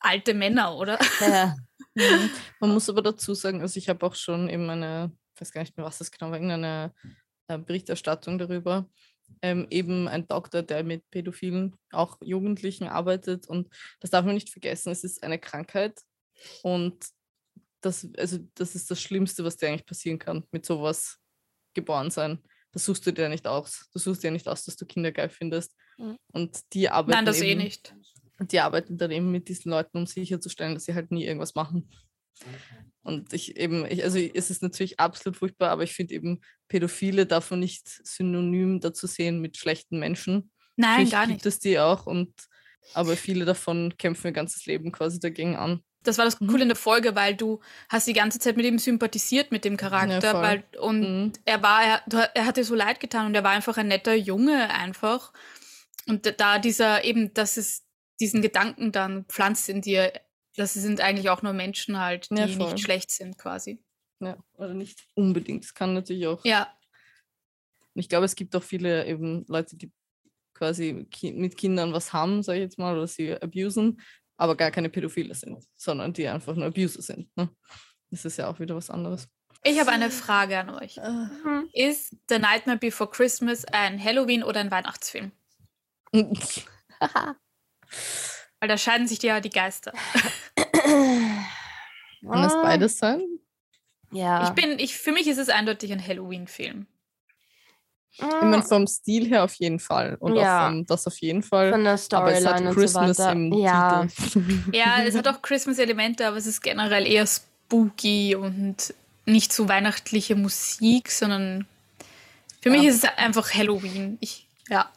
[0.00, 0.98] alte Männer, oder?
[1.20, 1.54] Ja.
[1.94, 2.30] Mhm.
[2.58, 5.60] Man muss aber dazu sagen, also ich habe auch schon eben eine, ich weiß gar
[5.60, 6.94] nicht mehr, was das genau war, irgendeine
[7.48, 8.88] äh, Berichterstattung darüber.
[9.42, 13.46] Ähm, eben ein Doktor, der mit Pädophilen, auch Jugendlichen arbeitet.
[13.46, 13.68] Und
[14.00, 16.00] das darf man nicht vergessen, es ist eine Krankheit.
[16.62, 17.04] Und
[17.82, 21.18] das, also das ist das Schlimmste, was dir eigentlich passieren kann, mit sowas
[21.74, 22.42] geboren sein.
[22.72, 23.88] Das suchst du dir nicht aus.
[23.92, 25.74] Du suchst dir nicht aus, dass du Kinder geil findest.
[25.98, 26.16] Mhm.
[26.32, 27.94] Und die arbeiten Nein, das eh eben, nicht.
[28.38, 31.54] und die arbeiten dann eben mit diesen Leuten, um sicherzustellen, dass sie halt nie irgendwas
[31.54, 31.88] machen.
[33.02, 37.26] Und ich eben, ich, also es ist natürlich absolut furchtbar, aber ich finde eben, Pädophile
[37.26, 40.50] darf man nicht synonym dazu sehen mit schlechten Menschen.
[40.76, 41.46] Nein, Natürlich gar gibt nicht.
[41.46, 42.32] es die auch und
[42.94, 45.82] aber viele davon kämpfen ihr ganzes Leben quasi dagegen an.
[46.04, 46.48] Das war das Mhm.
[46.48, 49.76] Coole in der Folge, weil du hast die ganze Zeit mit ihm sympathisiert, mit dem
[49.76, 50.42] Charakter, voll.
[50.42, 51.32] weil, und Mhm.
[51.44, 52.02] er war, er,
[52.34, 55.32] er hat dir so leid getan und er war einfach ein netter Junge einfach.
[56.06, 57.84] Und da- dieser eben, dass es
[58.20, 60.12] diesen Gedanken dann pflanzt in dir,
[60.56, 63.82] das sind eigentlich auch nur Menschen halt, die Ja, nicht schlecht sind quasi.
[64.20, 65.64] Ja, oder nicht unbedingt.
[65.64, 66.44] Es kann natürlich auch.
[66.44, 66.72] Ja,
[67.94, 69.90] ich glaube, es gibt auch viele eben Leute, die
[70.54, 74.00] quasi ki mit Kindern was haben, sage ich jetzt mal, oder sie abusen,
[74.42, 77.34] aber gar keine Pädophile sind, sondern die einfach nur Abuser sind.
[77.36, 77.48] Ne?
[78.10, 79.28] Das ist ja auch wieder was anderes.
[79.62, 80.96] ich habe eine Frage an euch.
[80.96, 81.68] Mhm.
[81.72, 85.30] Ist The Nightmare Before Christmas ein Halloween oder ein Weihnachtsfilm?
[86.12, 86.28] Weil
[88.68, 89.92] da scheiden sich ja die Geister.
[90.74, 93.22] Kann es Ah, beides sein?
[94.10, 94.44] Ja.
[94.44, 96.86] Ich bin, ich, für mich ist es eindeutig ein Halloween-Film.
[98.14, 100.16] Ich meine, Mm, vom Stil her auf jeden Fall.
[100.20, 100.66] Und Ja.
[100.66, 101.70] auch vom, das auf jeden Fall.
[101.72, 103.32] von der aber es hat Storyline und so Christmas weiter.
[103.32, 104.06] im ja.
[104.06, 104.42] Titel.
[104.72, 108.94] Ja, es hat auch Christmas-Elemente, aber es ist generell eher spooky und
[109.24, 111.66] nicht so weihnachtliche Musik, sondern
[112.60, 112.90] für mich Ja.
[112.90, 114.18] ist es einfach Halloween.
[114.20, 114.90] Ich, ja.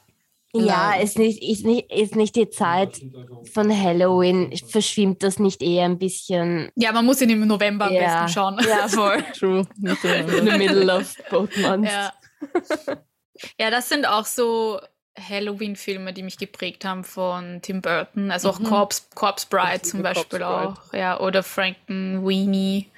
[0.58, 3.02] Ja, ist nicht, ist, nicht, ist nicht die Zeit
[3.52, 4.56] von Halloween.
[4.70, 6.70] Verschwimmt das nicht eher ein bisschen?
[6.76, 8.24] ja, man muss ihn im November am Ja.
[8.24, 8.58] besten schauen.
[8.66, 9.22] Ja, voll.
[9.38, 9.68] True.
[9.82, 11.92] In the middle of both months.
[11.92, 12.14] Ja.
[13.60, 14.80] ja, das sind auch so
[15.18, 18.32] Halloween-Filme, die mich geprägt haben von Tim Burton.
[18.32, 18.66] Also auch Mhm.
[18.66, 20.48] Corpse, Corpse Bride zum Beispiel Corpse
[20.90, 20.94] auch.
[20.94, 22.90] Ja, oder Frankenweenie.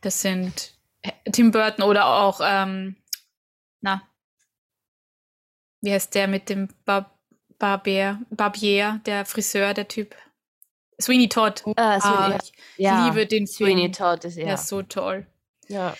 [0.00, 0.72] Das sind
[1.06, 2.96] H- Tim Burton oder auch, ähm,
[3.80, 4.02] na,
[5.80, 7.10] wie heißt der mit dem Bar
[7.58, 10.16] Barbier, Barbier, der Friseur, der Typ?
[11.00, 11.62] Sweeney Todd.
[11.76, 13.06] Ah, Ah, Sweeney, ich ja.
[13.06, 13.70] liebe den Film.
[13.70, 14.54] Sweeney Todd ist Der ja.
[14.54, 15.26] ist so toll.
[15.68, 15.96] Ja,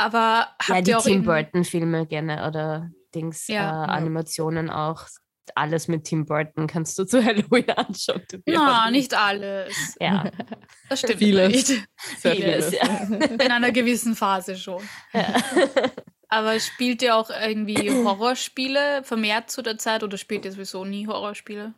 [0.00, 3.84] Aber habt ja die ihr auch Tim Burton-Filme gerne oder Dings, Ja.
[3.84, 5.06] äh, Animationen auch.
[5.56, 8.22] Alles mit Tim Burton kannst du zu Halloween anschauen.
[8.46, 8.92] Na, honest.
[8.92, 9.96] nicht alles.
[10.00, 10.30] Ja.
[10.88, 11.52] Das stimmt Vieles.
[11.68, 11.88] nicht.
[11.98, 12.72] Vieles, vieles.
[12.72, 13.16] ja.
[13.26, 14.82] In einer gewissen Phase schon.
[15.12, 15.22] ja.
[16.28, 21.06] Aber spielt ihr auch irgendwie Horrorspiele vermehrt zu der Zeit oder spielt ihr sowieso nie
[21.08, 21.74] Horrorspiele?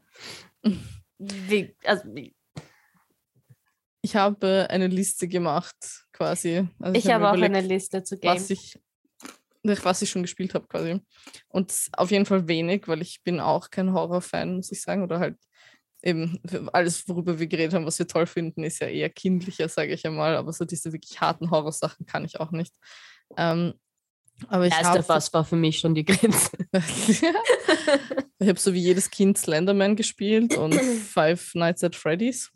[1.18, 2.34] Wie, also, wie-
[4.02, 5.76] Ich habe eine Liste gemacht,
[6.12, 6.68] quasi.
[6.80, 8.42] Also ich habe mir auch überlegt, eine Liste zu Games.
[8.42, 8.78] was ich,
[9.62, 11.00] was ich schon gespielt habe, quasi.
[11.48, 15.04] Und auf jeden Fall wenig, weil ich bin auch kein Horror-Fan, muss ich sagen.
[15.04, 15.38] Oder halt
[16.02, 16.40] eben
[16.72, 20.04] alles, worüber wir geredet haben, was wir toll finden, ist ja eher kindlicher, sage ich
[20.04, 20.36] einmal.
[20.36, 22.74] Aber so diese wirklich harten Horrorsachen kann ich auch nicht.
[23.36, 23.74] Ähm,
[24.48, 26.50] aber ich Last habe of Us war für mich schon die Grenze.
[26.72, 30.74] ich habe so wie jedes Kind Slenderman gespielt und
[31.14, 32.50] Five Nights at Freddy's.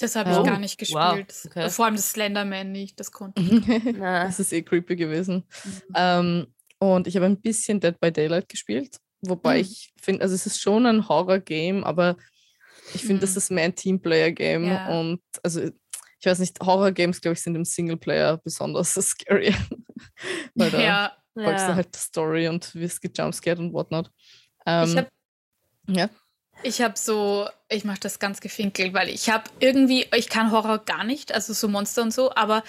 [0.00, 1.34] Das habe Oh, ich gar nicht wow, gespielt.
[1.46, 1.70] okay.
[1.70, 3.50] Vor allem das Slenderman nicht, das konnte ich.
[4.00, 5.44] Das ist eh creepy gewesen.
[5.94, 6.46] Ähm,
[6.78, 9.60] und ich habe ein bisschen Dead by Daylight gespielt, wobei Mhm.
[9.60, 12.16] ich finde, also es ist schon ein Horror-Game, aber
[12.94, 13.36] ich finde, das Mhm.
[13.36, 14.64] ist mehr ein Teamplayer-Game.
[14.64, 14.88] Ja.
[14.98, 19.54] Und also ich weiß nicht, Horror-Games, glaube ich, sind im Singleplayer besonders scary.
[20.54, 21.74] Weil da Ja, folgst du ja.
[21.76, 24.10] halt der Story und wirst gejumpscared und whatnot.
[24.10, 25.08] ich Ähm, habe
[25.88, 26.08] ja.
[26.62, 30.78] Ich hab so, ich mache das ganz gefinkelt, weil ich habe irgendwie, ich kann Horror
[30.78, 32.62] gar nicht, also so Monster und so, aber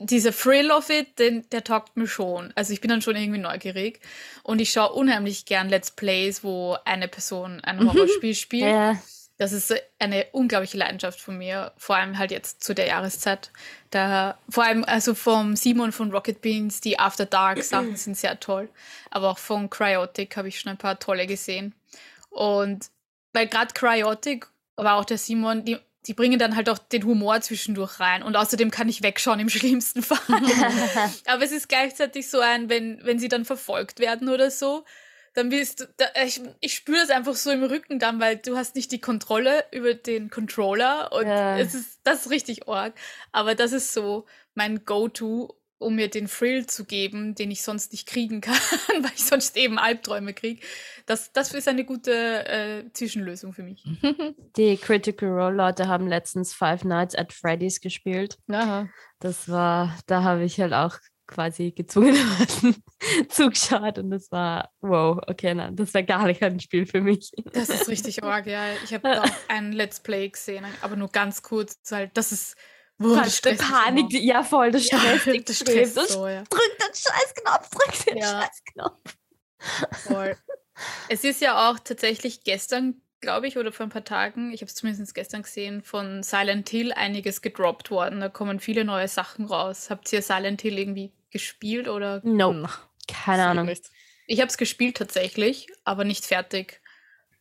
[0.00, 2.52] dieser Thrill of it, den, der taugt mir schon.
[2.54, 4.00] Also ich bin dann schon irgendwie neugierig
[4.44, 7.88] und ich schaue unheimlich gern Let's Plays, wo eine Person ein Mhm.
[7.92, 8.70] Horrorspiel spielt.
[8.72, 8.96] ja.
[9.40, 13.52] Das ist eine unglaubliche Leidenschaft von mir, vor allem halt jetzt zu der Jahreszeit.
[13.90, 18.40] Da, vor allem also vom Simon von Rocket Beans, die After Dark Sachen sind sehr
[18.40, 18.68] toll.
[19.10, 21.72] Aber auch von Cryotic habe ich schon ein paar tolle gesehen.
[22.30, 22.86] Und
[23.38, 27.40] weil gerade Cryotic, aber auch der Simon, die, die bringen dann halt auch den Humor
[27.40, 28.24] zwischendurch rein.
[28.24, 30.18] Und außerdem kann ich wegschauen im schlimmsten Fall.
[31.26, 34.84] Aber es ist gleichzeitig so ein, wenn, wenn sie dann verfolgt werden oder so,
[35.34, 38.56] dann bist du, da, ich, ich spüre das einfach so im Rücken dann, weil du
[38.56, 41.58] hast nicht die Kontrolle über den Controller und Ja.
[41.58, 42.94] es ist, das ist richtig arg.
[43.30, 47.92] Aber das ist so mein Go-To, um mir den Thrill zu geben, den ich sonst
[47.92, 48.56] nicht kriegen kann,
[49.00, 50.64] weil ich sonst eben Albträume kriege.
[51.06, 53.84] Das, das ist eine gute äh, Zwischenlösung für mich.
[54.56, 58.38] Die Critical Role Leute haben letztens Five Nights at Freddy's gespielt.
[58.50, 58.88] Aha.
[59.20, 62.82] Das war, da habe ich halt auch quasi gezwungenermaßen
[63.28, 67.30] zugeschaut und das war, wow, okay, nein, das war gar nicht ein Spiel für mich.
[67.52, 68.72] Das ist richtig arg, ja.
[68.82, 71.78] Ich habe auch ein Let's Play gesehen, aber nur ganz kurz.
[71.92, 72.56] Halt, das ist.
[72.98, 75.58] Boah, Fast der Panik, die- ja voll, das Ja, stresst dich das
[75.94, 76.42] Das so, ja.
[76.44, 78.42] Drück den Scheißknopf, drück den Ja.
[78.42, 79.16] Scheißknopf.
[80.04, 80.36] Voll.
[81.08, 84.68] Es ist ja auch tatsächlich gestern, glaube ich, oder vor ein paar Tagen, ich habe
[84.68, 88.20] es zumindest gestern gesehen, von Silent Hill einiges gedroppt worden.
[88.20, 89.90] Da kommen viele neue Sachen raus.
[89.90, 92.20] Habt ihr Silent Hill irgendwie gespielt oder?
[92.24, 92.70] No, Na,
[93.08, 93.68] keine Ahnung.
[94.26, 96.80] Ich habe es gespielt tatsächlich, aber nicht fertig.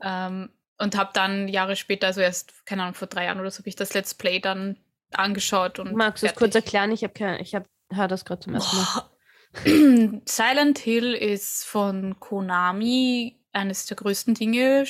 [0.02, 3.60] Ähm, und habe dann Jahre später, also erst, keine Ahnung, vor drei Jahren oder so,
[3.60, 4.78] habe ich das Let's Play dann
[5.14, 5.94] angeschaut und.
[5.94, 6.92] Magst du es kurz erklären?
[6.92, 10.22] Ich habe ich hab, hör das gerade zum ersten Mal.
[10.26, 14.86] Silent Hill ist von Konami eines der größten Dinge.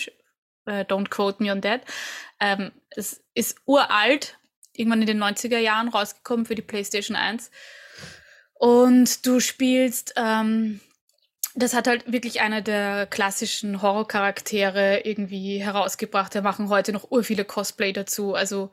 [0.66, 1.82] Äh, Don't quote me on that.
[2.40, 4.38] Ähm, es ist uralt,
[4.74, 7.52] irgendwann in den 90er Jahren rausgekommen für die PlayStation 1.
[8.54, 10.80] Und du spielst, ähm,
[11.56, 16.36] das hat halt wirklich einer der klassischen Horrorcharaktere irgendwie herausgebracht.
[16.36, 18.36] Da machen heute noch ur viele Cosplay dazu.
[18.36, 18.72] Also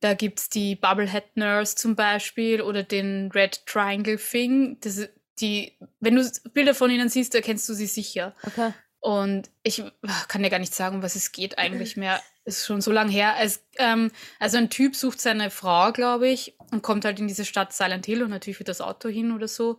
[0.00, 4.78] da gibt's die Bubblehead Nurse zum Beispiel oder den Red Triangle Thing.
[4.80, 5.08] Das,
[5.40, 8.34] die, wenn du Bilder von ihnen siehst, erkennst du sie sicher.
[8.42, 8.72] Okay.
[9.00, 9.82] Und ich
[10.28, 12.20] kann dir gar nicht sagen, um was es geht eigentlich mehr.
[12.44, 13.34] Ist schon so lange her.
[13.40, 17.44] Es, ähm, also ein Typ sucht seine Frau, glaube ich, und kommt halt in diese
[17.44, 19.78] Stadt Silent Hill und natürlich wird das Auto hin oder so.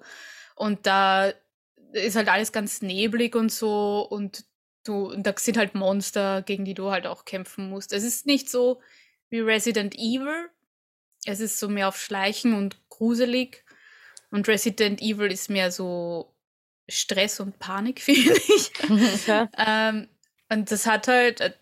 [0.56, 1.32] Und da
[1.94, 4.44] ist halt alles ganz neblig und so und
[4.84, 7.94] du, und da sind halt Monster, gegen die du halt auch kämpfen musst.
[7.94, 8.82] Es ist nicht so
[9.30, 10.50] wie Resident Evil.
[11.26, 13.64] Es ist so mehr auf Schleichen und gruselig.
[14.32, 16.34] Und Resident Evil ist mehr so
[16.90, 18.72] Stress und Panik, finde ich.
[18.84, 19.48] okay.
[19.58, 20.10] ähm,
[20.50, 21.54] und das hat halt, äh,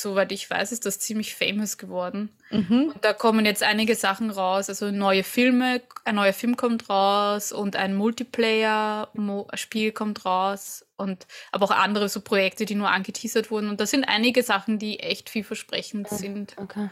[0.00, 2.30] soweit ich weiß, ist das ziemlich famous geworden.
[2.50, 2.92] Mhm.
[2.94, 7.52] Und da kommen jetzt einige Sachen raus, also neue Filme, ein neuer Film kommt raus
[7.52, 13.68] und ein Multiplayer-Spiel kommt raus und aber auch andere so Projekte, die nur angeteasert wurden.
[13.68, 16.16] Und da sind einige Sachen, die echt vielversprechend Ja.
[16.16, 16.56] sind.
[16.58, 16.88] okay.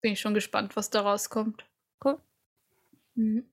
[0.00, 1.64] Bin ich schon gespannt, was da rauskommt.
[2.04, 2.18] Cool.
[3.14, 3.44] Mhm.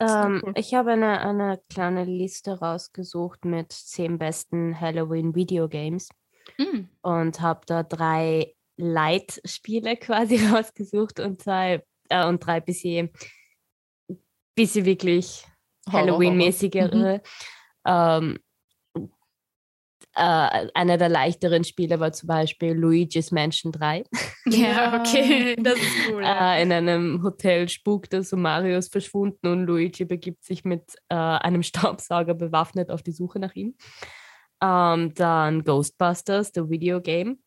[0.00, 0.52] Ähm, cool.
[0.56, 6.08] Ich habe eine, eine kleine Liste rausgesucht mit zehn besten Halloween Videogames
[6.58, 6.88] Mhm.
[7.02, 13.10] und habe da drei Light-Spiele quasi rausgesucht und zwei äh, und drei bisschen
[14.54, 15.44] bisschen wirklich
[15.90, 17.22] Halloween-mäßigere.
[17.86, 18.38] Ähm,
[20.16, 24.04] äh, einer der leichteren Spiele war zum Beispiel Luigi's Mansion 3.
[24.46, 26.22] Ja, okay, das ist cool.
[26.22, 30.82] Äh, in einem Hotel spukt es und Mario ist verschwunden und Luigi begibt sich mit
[31.08, 33.74] äh, einem Staubsauger bewaffnet auf die Suche nach ihm.
[34.64, 37.38] Ähm, dann Ghostbusters, the Video Game.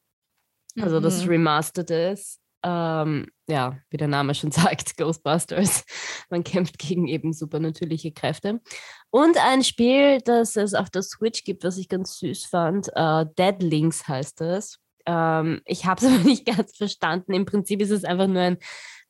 [0.79, 1.29] Also das Mhm.
[1.31, 2.39] Remastered ist.
[2.63, 5.85] Ähm, ja, wie der Name schon sagt, Ghostbusters.
[6.29, 8.61] Man kämpft gegen eben supernatürliche Kräfte.
[9.09, 12.89] Und ein Spiel, das es auf der Switch gibt, was ich ganz süß fand.
[12.93, 14.79] Äh, Dead Links heißt es.
[15.07, 17.33] Ähm, ich habe es aber nicht ganz verstanden.
[17.33, 18.57] Im Prinzip ist es einfach nur ein,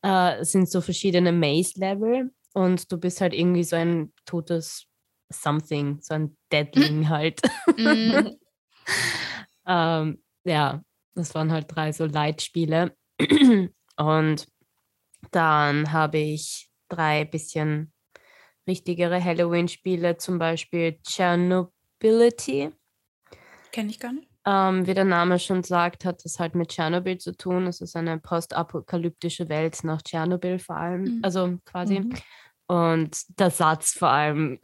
[0.03, 4.86] äh, sind so verschiedene Maze-Level und du bist halt irgendwie so ein totes
[5.29, 7.41] Something, so ein Deadling halt.
[7.77, 8.29] Mm,
[9.67, 10.81] ähm, ja,
[11.15, 12.95] das waren halt drei so Leitspiele.
[13.97, 14.47] Und
[15.31, 17.91] dann habe ich drei bisschen
[18.67, 22.71] richtigere Halloween-Spiele, zum Beispiel Chernobility.
[23.71, 24.29] Kenn ich gar nicht.
[24.45, 27.67] Ähm, wie der Name schon sagt, hat das halt mit Tschernobyl zu tun.
[27.67, 31.19] Es ist eine postapokalyptische Welt nach Tschernobyl vor allem, Mhm.
[31.23, 31.99] also quasi.
[31.99, 32.13] Mhm.
[32.67, 34.59] Und der Satz vor allem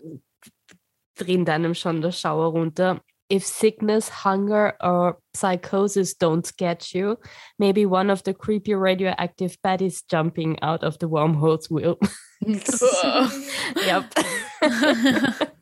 [1.17, 3.01] dringt einem schon der Schauer runter.
[3.31, 7.15] If sickness, hunger or psychosis don't get you,
[7.57, 11.97] maybe one of the creepy radioactive baddies jumping out of the wormholes will.
[13.87, 14.03] yep.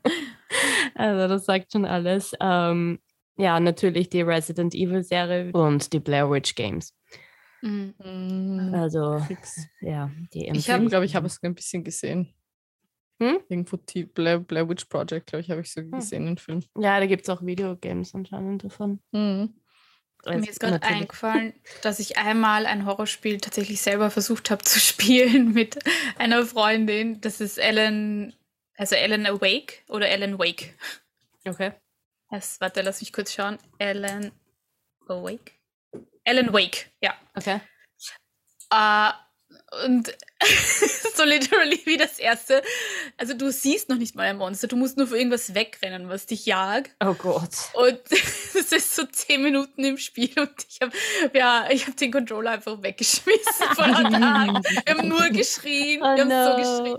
[0.96, 2.34] also das sagt schon alles.
[2.42, 3.00] Ähm,
[3.38, 6.94] ja, natürlich die Resident Evil Serie und die Blair Witch Games.
[7.62, 7.92] Mm.
[8.04, 8.74] Mhm.
[8.74, 9.68] Also Fix.
[9.82, 12.34] ja, die Ich Ich hab- glaube, ich habe es ein bisschen gesehen.
[13.22, 13.40] Hm?
[13.50, 15.92] Irgendwo die Blair, Blair Witch Project, glaube ich, habe ich so Hm.
[15.92, 16.64] gesehen, den Film.
[16.76, 19.00] Ja, da gibt es auch Videogames anscheinend davon.
[19.12, 19.54] Mhm.
[20.26, 25.54] Mir ist gerade eingefallen, dass ich einmal ein Horrorspiel tatsächlich selber versucht habe zu spielen
[25.54, 25.78] mit
[26.18, 27.22] einer Freundin.
[27.22, 28.36] Das ist Ellen,
[28.76, 30.76] also Ellen Awake oder Ellen Wake.
[31.46, 31.74] Okay.
[32.32, 33.58] Es, warte, lass mich kurz schauen.
[33.78, 34.32] Ellen
[35.08, 35.52] Awake?
[36.24, 37.14] Ellen Wake, ja.
[37.36, 37.60] Okay.
[38.72, 39.12] Äh,
[39.86, 40.14] und
[41.16, 42.62] so literally wie das erste.
[43.18, 46.26] Also du siehst noch nicht mal ein Monster, du musst nur für irgendwas wegrennen, was
[46.26, 46.92] dich jagt.
[47.04, 47.50] Oh Gott.
[47.74, 50.92] Und es ist so zehn Minuten im Spiel und ich habe
[51.38, 54.64] ja, ich habe den Controller einfach weggeschmissen von Tag.
[54.86, 56.56] Wir haben nur geschrien, Oh wir haben so no.
[56.58, 56.98] geschrien.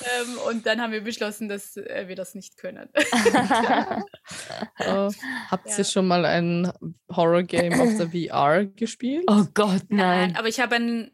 [0.00, 2.88] Ähm, und dann haben wir beschlossen, dass äh, wir das nicht können.
[2.94, 3.04] Äh,
[5.50, 5.78] habt Ja.
[5.78, 6.72] ihr schon mal ein
[7.14, 9.24] Horror-Game auf der VR gespielt?
[9.28, 10.34] oh Gott, nein.
[10.36, 11.10] aber ich habe ein,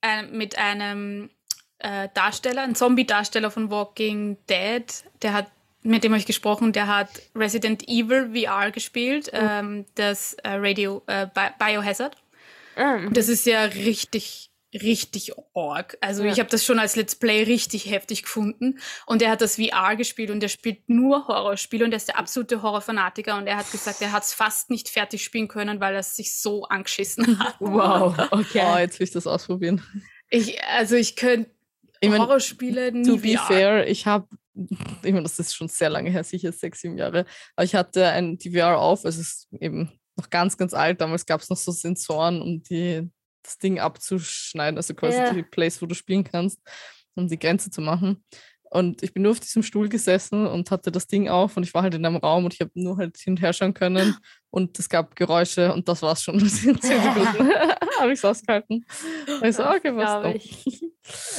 [0.00, 1.30] ein, mit einem
[1.78, 4.84] äh, Darsteller, ein Zombie-Darsteller von Walking Dead,
[5.22, 5.50] der hat,
[5.82, 11.02] mit dem habe ich gesprochen, der hat Resident Evil VR gespielt, ähm, das äh, Radio
[11.06, 12.16] äh, Bi- Biohazard.
[12.76, 13.12] Mm.
[13.12, 15.96] Das ist ja richtig, richtig org.
[16.00, 16.32] Also Ja.
[16.32, 18.78] ich habe das schon als Let's Play richtig heftig gefunden.
[19.06, 22.18] Und er hat das VR gespielt und er spielt nur Horrorspiele und er ist der
[22.18, 25.94] absolute Horrorfanatiker und er hat gesagt, er hat es fast nicht fertig spielen können, weil
[25.94, 27.56] er es sich so angeschissen hat.
[27.60, 28.80] Wow, Oh, okay.
[28.82, 29.82] jetzt will ich das ausprobieren.
[30.30, 31.50] Ich, also ich könnte
[32.00, 33.46] Ich mein, Horrorspiele nie To be VR.
[33.46, 37.24] fair, ich habe, ich meine, das ist schon sehr lange her, sicher sechs, sieben Jahre,
[37.56, 41.00] aber ich hatte ein die VR auf, es ist eben noch ganz, ganz alt.
[41.00, 43.08] Damals gab es noch so Sensoren, um die,
[43.48, 45.32] das Ding abzuschneiden, also quasi Ja.
[45.32, 46.60] die Place, wo du spielen kannst,
[47.14, 48.24] um die Grenze zu machen.
[48.70, 51.72] Und ich bin nur auf diesem Stuhl gesessen und hatte das Ding auf und ich
[51.72, 54.16] war halt in einem Raum und ich habe nur halt hin und her schauen können
[54.50, 56.38] und es gab Geräusche und das war's schon.
[56.38, 57.50] In zehn Sekunden
[58.00, 58.84] habe ich es ausgehalten.
[59.26, 60.82] Und ich so, Das okay, was ich.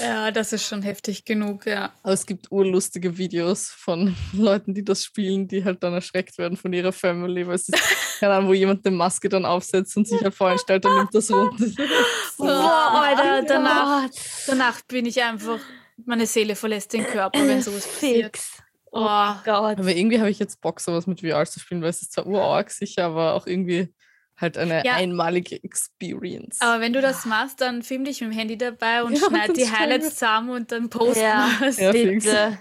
[0.01, 1.91] Ja, das ist schon heftig genug, ja.
[2.03, 6.57] Aber es gibt urlustige Videos von Leuten, die das spielen, die halt dann erschreckt werden
[6.57, 10.07] von ihrer Family, weil es ist, keine Ahnung, wo jemand eine Maske dann aufsetzt und
[10.07, 11.65] sich halt vorstellt, dann nimmt das runter.
[12.37, 14.09] Boah, Alter, danach,
[14.47, 15.59] danach bin ich einfach,
[16.05, 18.37] meine Seele verlässt den Körper, wenn sowas passiert.
[18.37, 18.61] Fix.
[18.91, 19.01] Oh,
[19.45, 19.77] Gott.
[19.79, 22.25] Aber irgendwie habe ich jetzt Bock, sowas mit VR zu spielen, weil es ist zwar
[22.25, 23.93] urarg sicher, aber auch irgendwie
[24.35, 24.95] halt eine Ja.
[24.95, 26.59] einmalige Experience.
[26.61, 29.55] aber wenn du das machst, dann film dich mit dem Handy dabei und Ja, schneid
[29.57, 31.51] die Highlights zusammen und dann posten Ja.
[31.63, 31.77] es.
[31.77, 32.23] Ja, fix.
[32.25, 32.57] Bitte.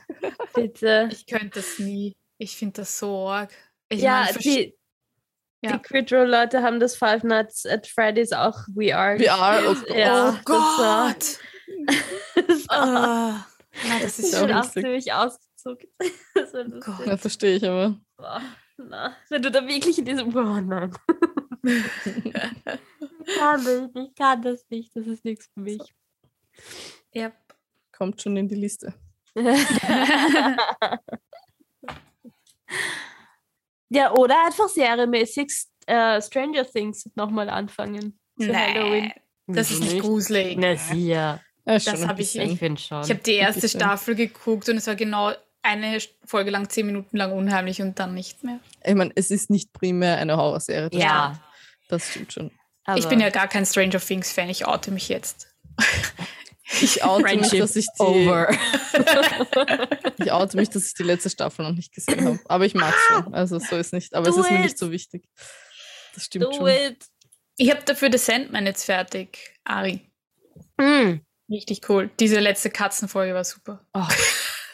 [0.55, 1.09] Bitte.
[1.12, 2.14] Ich könnte das nie.
[2.37, 3.53] Ich finde das so arg.
[3.88, 4.74] Ich Ja, mein, die,
[5.62, 5.77] Ja.
[5.77, 9.16] die Crit-Roll-Leute haben das Five Nights at Freddy's auch VR.
[9.18, 9.92] VR, oh.
[9.96, 11.38] Ja, oh Gott!
[12.68, 13.46] Ah,
[13.88, 15.87] na, das ist schon ziemlich ausgezuckt.
[16.35, 16.85] Das lustig.
[16.85, 17.07] Gott.
[17.07, 17.98] ja, verstehe ich aber.
[18.16, 18.42] Boah,
[18.77, 20.35] na, wenn du da wirklich in diesem.
[20.37, 20.92] Oh nein.
[21.64, 22.33] ich
[23.37, 24.94] kann das, ich kann das nicht.
[24.94, 25.81] Das ist nichts für mich.
[27.12, 27.33] Ja.
[27.92, 28.94] Kommt schon in die Liste.
[33.88, 35.53] ja, oder einfach serienmäßig
[35.87, 38.18] äh, Stranger Things nochmal anfangen.
[38.38, 39.12] Zu Nein, Halloween.
[39.46, 40.57] das ist nicht gruselig.
[40.59, 41.40] Na sicher.
[41.76, 42.50] Das ein habe ich- bisschen.
[42.50, 42.62] Ich.
[42.62, 43.68] Ich habe die erste.
[43.68, 48.14] Staffel geguckt und es war genau eine Folge lang, zehn Minuten lang unheimlich und dann
[48.14, 48.61] nicht mehr.
[48.85, 50.90] Ich meine, es ist nicht primär eine Horrorserie.
[50.90, 51.33] das ja.
[51.35, 51.44] stimmt.
[51.88, 52.50] Das stimmt schon.
[52.85, 55.54] Aber ich bin ja gar kein Stranger Things Fan, ich oute mich jetzt.
[56.83, 58.50] Ich oute mich, dass ich die, over.
[60.18, 62.40] ich oute mich, dass ich die letzte Staffel noch nicht gesehen habe.
[62.44, 63.33] Aber ich mag schon.
[63.33, 64.14] Also so ist nicht.
[64.14, 64.64] Aber Do es ist mir it.
[64.64, 65.26] nicht so wichtig.
[66.14, 66.68] Das stimmt Do schon.
[66.68, 67.07] it.
[67.57, 69.59] Ich habe dafür The Sandman jetzt fertig.
[69.64, 70.11] Ari.
[70.76, 71.20] Mm.
[71.50, 72.11] Richtig cool.
[72.20, 73.84] Diese letzte Katzenfolge war super.
[73.94, 74.04] Oh,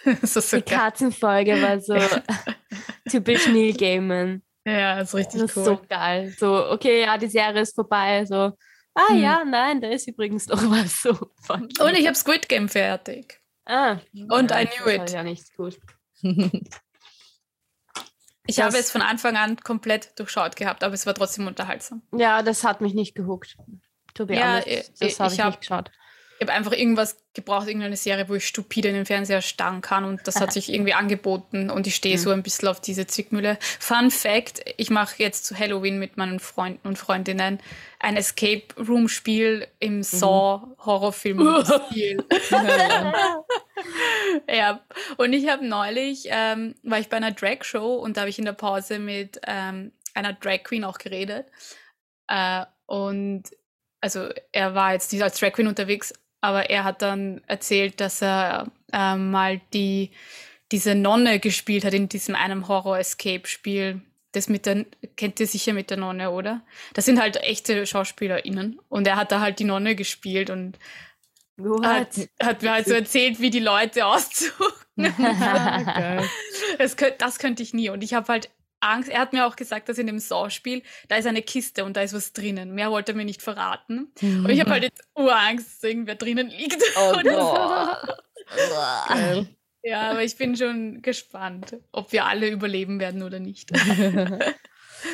[0.20, 0.78] das so die geil.
[0.78, 1.96] Katzenfolge war so
[3.08, 4.42] typisch Neil Gaiman.
[4.66, 5.64] Ja, das ist Das richtig ist cool.
[5.64, 6.34] so geil.
[6.38, 8.24] So, okay, ja, die Serie ist vorbei.
[8.24, 8.52] So,
[8.94, 9.22] ah Hm.
[9.22, 11.02] ja, nein, da ist übrigens noch was.
[11.02, 11.60] So, fuck.
[11.80, 13.40] Und ich habe Squid Game fertig.
[13.66, 13.98] ah,
[14.30, 15.10] Und ja, I das knew it.
[15.12, 15.78] Ja, nicht gut.
[18.46, 22.02] Ich Das- habe es von Anfang an komplett durchschaut gehabt, aber es war trotzdem unterhaltsam.
[22.12, 23.56] Ja, das hat mich nicht gehuckt.
[24.12, 25.90] To be Ja, honest, ich- das ich habe ich, hab- nicht geschaut.
[26.38, 30.05] Ich habe einfach irgendwas gebraucht, irgendeine Serie, wo ich stupide in den Fernseher starren kann
[30.05, 33.59] und das hat sich irgendwie angeboten und ich stehe so ein bisschen auf diese Zwickmühle.
[33.79, 37.61] Fun Fact, ich mache jetzt zu Halloween mit meinen Freunden und Freundinnen
[37.99, 42.25] ein Escape Room Spiel im Saw Horrorfilm Stil.
[44.49, 44.81] ja,
[45.16, 48.38] und ich habe neulich, ähm, war ich bei einer Drag Show und da habe ich
[48.38, 51.47] in der Pause mit ähm, einer Drag Queen auch geredet.
[52.29, 53.44] Äh, und
[54.01, 56.12] also er war jetzt nicht als Drag Queen unterwegs,
[56.44, 60.11] aber er hat dann erzählt, dass er ähm, mal die,
[60.72, 64.02] diese Nonne gespielt hat in diesem einem Horror-Escape-Spiel.
[64.33, 64.85] Das mit der,
[65.16, 66.61] kennt ihr sicher mit der Nonne, oder?
[66.92, 68.78] Das sind halt echte SchauspielerInnen.
[68.90, 70.78] Und er hat da halt die Nonne gespielt und
[71.83, 72.11] hat,
[72.42, 74.74] hat mir halt so erzählt, wie die Leute auszuchen.
[74.96, 76.28] Geil.
[76.78, 77.88] Das, könnt, das könnte ich nie.
[77.88, 78.50] Und ich habe halt
[78.85, 79.09] Angst.
[79.09, 82.03] Er hat mir auch gesagt, dass in dem Saw-Spiel, da ist eine Kiste und da
[82.03, 82.75] ist was drinnen.
[82.75, 84.12] Mehr wollte er mir nicht verraten.
[84.23, 86.83] Und ich habe halt jetzt Urangst, dass irgendwer drinnen liegt.
[86.97, 87.40] Oh Oder
[89.37, 89.47] so.
[89.83, 93.70] Ja, aber ich bin schon gespannt, ob wir alle überleben werden oder nicht.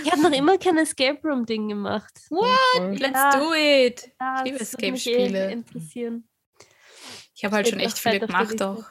[0.04, 2.12] Ich habe noch immer kein Escape Room Ding gemacht.
[2.28, 3.00] What?
[3.00, 3.30] Let's Ja.
[3.40, 4.08] do it.
[4.20, 5.50] Ja, liebe das würde mich eh Escape-Spiele.
[5.50, 6.28] interessieren.
[7.34, 8.84] Ich habe halt schon echt viele gemacht auch.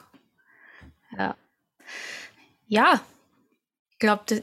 [1.16, 1.36] Ja.
[2.66, 3.00] Ja.
[3.92, 4.42] Ich glaube,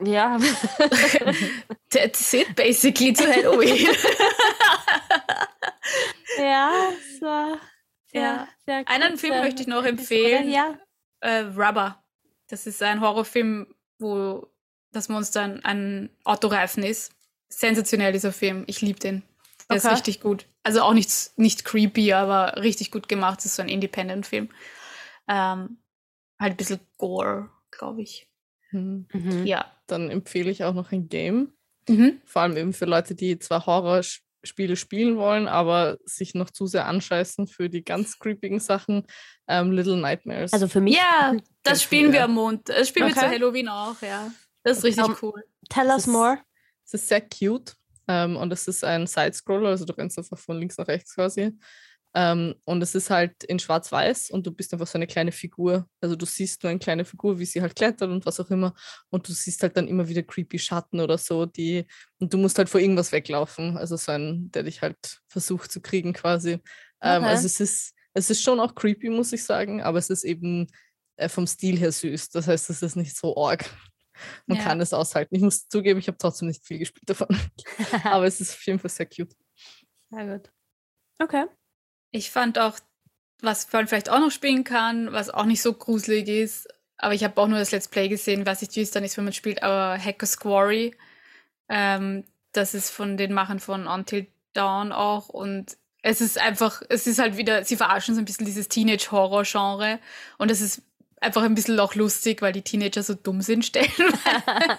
[0.00, 0.38] Ja,
[1.90, 3.86] that's it basically zu Halloween.
[6.38, 7.58] ja, es war
[8.06, 8.48] sehr, Ja.
[8.66, 10.50] sehr Einen Film möchte ich noch empfehlen.
[10.50, 10.78] Ja,
[11.20, 12.02] äh, Rubber.
[12.48, 14.48] Das ist ein Horrorfilm, wo
[14.92, 17.12] das Monster ein, ein Autoreifen ist.
[17.48, 18.64] Sensationell, dieser Film.
[18.66, 19.22] Ich liebe den.
[19.70, 19.94] Der ist Okay.
[19.94, 20.46] richtig gut.
[20.62, 23.38] Also auch nicht, nicht creepy, aber richtig gut gemacht.
[23.38, 24.50] Das ist so ein Independent-Film.
[25.28, 25.78] Ähm,
[26.38, 28.28] halt ein bisschen Gore, glaube ich.
[28.70, 29.06] Hm.
[29.12, 29.46] mhm.
[29.46, 29.70] Ja.
[29.86, 31.52] Dann empfehle ich auch noch ein Game.
[31.88, 32.20] Mhm.
[32.24, 36.86] Vor allem eben für Leute, die zwar Horrorspiele spielen wollen, aber sich noch zu sehr
[36.86, 39.06] anscheißen für die ganz creepigen Sachen.
[39.48, 40.52] Ähm, Little Nightmares.
[40.52, 42.68] Also für mich, Ja, das spielen wir am Mond.
[42.68, 43.26] Das spielen wir Okay.
[43.26, 44.30] zu Halloween auch, ja.
[44.62, 45.42] Das ist richtig Um, cool.
[45.68, 46.38] tell us ist- more.
[46.86, 47.74] es ist sehr cute
[48.08, 51.52] ähm, und es ist ein Side-Scroller, also du rennst einfach von links nach rechts quasi.
[52.16, 55.88] Ähm, und es ist halt in schwarz-weiß und du bist einfach so eine kleine Figur.
[56.00, 58.74] Also du siehst nur eine kleine Figur, wie sie halt klettert und was auch immer.
[59.10, 61.86] Und du siehst halt dann immer wieder creepy Schatten oder so, die
[62.20, 63.76] und du musst halt vor irgendwas weglaufen.
[63.76, 66.60] Also so ein, der dich halt versucht zu kriegen quasi.
[67.02, 67.26] Ähm, Okay.
[67.26, 70.68] also es ist, es ist schon auch creepy, muss ich sagen, aber es ist eben
[71.16, 72.30] äh, vom Stil her süß.
[72.30, 73.64] Das heißt, es ist nicht so arg.
[74.46, 74.64] Man Ja.
[74.64, 75.34] kann es aushalten.
[75.34, 77.26] Ich muss zugeben, ich habe trotzdem nicht viel gespielt davon.
[78.04, 79.34] Aber es ist auf jeden Fall sehr cute.
[80.10, 80.52] Sehr gut.
[81.20, 81.46] Okay.
[82.14, 82.78] Ich fand auch,
[83.42, 87.24] was man vielleicht auch noch spielen kann, was auch nicht so gruselig ist, aber ich
[87.24, 89.32] habe auch nur das Let's Play gesehen, weiß nicht, wie es dann ist, wenn man
[89.32, 90.94] spielt, aber Hacker Quarry,
[91.68, 92.22] ähm,
[92.52, 97.18] das ist von den Machern von Until Dawn auch und es ist einfach, es ist
[97.18, 99.98] halt wieder, sie verarschen so ein bisschen dieses Teenage-Horror-Genre
[100.38, 100.82] und es ist
[101.20, 104.20] einfach ein bisschen auch lustig, weil die Teenager so dumm sind stellenweise.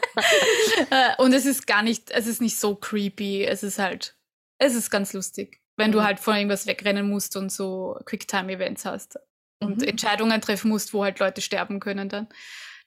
[0.90, 4.16] Äh, und es ist gar nicht, es ist nicht so creepy, es ist halt,
[4.58, 6.04] es ist ganz lustig, wenn du Mhm.
[6.04, 9.20] halt von irgendwas wegrennen musst und so Quicktime-Events hast
[9.62, 9.88] und Mhm.
[9.88, 12.28] Entscheidungen treffen musst, wo halt Leute sterben können dann.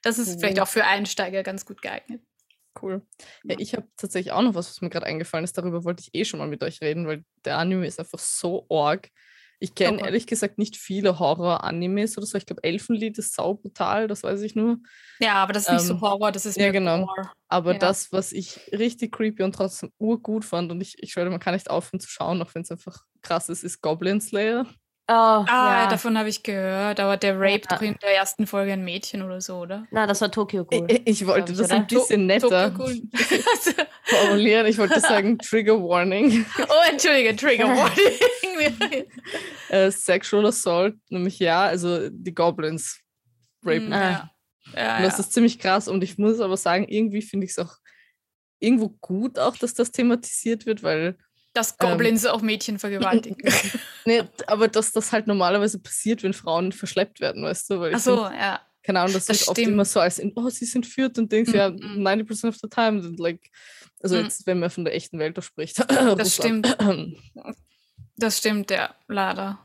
[0.03, 0.61] Das ist vielleicht Oh.
[0.61, 2.21] auch für Einsteiger ganz gut geeignet.
[2.81, 3.01] Cool.
[3.47, 5.57] Ja, ich habe tatsächlich auch noch was, was mir gerade eingefallen ist.
[5.57, 8.67] Darüber wollte ich eh schon mal mit euch reden, weil der Anime ist einfach so
[8.69, 9.09] arg.
[9.59, 10.03] Ich kenne Okay.
[10.03, 12.37] ehrlich gesagt nicht viele Horror-Animes oder so.
[12.37, 14.79] Ich glaube, Elfenlied ist sau brutal, das weiß ich nur.
[15.21, 17.05] Ja, aber das ist nicht so Ähm, Horror, das ist ja, mehr genau.
[17.05, 17.31] Gore.
[17.49, 17.75] Aber Ja.
[17.75, 21.53] das, was ich richtig creepy und trotzdem urgut fand, und ich, ich schwöre, man kann
[21.55, 24.65] nicht aufhören zu schauen, auch wenn es einfach krass ist, ist Goblin Slayer.
[25.11, 25.89] Oh, Ah, ja.
[25.89, 27.75] davon habe ich gehört, aber der Rape Ja.
[27.75, 29.87] doch in der ersten Folge ein Mädchen oder so, oder?
[29.89, 30.85] Na, das war Tokyo Ghoul.
[30.87, 32.71] Ich, ich wollte ich, das ein bisschen netter
[34.03, 34.67] formulieren.
[34.67, 36.45] Ich wollte sagen Trigger Warning.
[36.59, 39.05] oh, entschuldige, Trigger Warning.
[39.69, 42.99] Äh, Sexual Assault, nämlich ja, also die Goblins
[43.65, 43.89] rapen.
[43.89, 44.01] Mm, Ah.
[44.11, 44.29] ja.
[44.75, 45.19] Ja, Und das ja.
[45.21, 47.73] ist ziemlich krass und ich muss aber sagen, irgendwie finde ich es auch
[48.59, 51.17] irgendwo gut auch, dass das thematisiert wird, weil,
[51.53, 53.37] Dass ähm, Goblins auch Mädchen vergewaltigen.
[54.05, 57.99] nee, aber dass das halt normalerweise passiert, wenn Frauen verschleppt werden, weißt du, weil Ach
[57.99, 58.61] so, find, ja.
[58.83, 61.31] keine Ahnung, das, das wird oft immer so als, in, oh, sie sind führt und
[61.31, 62.07] denkst, ja, Mm, mm.
[62.07, 63.41] 90% of the time, sind like,
[64.01, 64.23] also Mm.
[64.23, 65.79] jetzt, wenn man von der echten Welt spricht.
[65.79, 66.77] Das stimmt.
[68.21, 69.59] Das stimmt, ja, leider.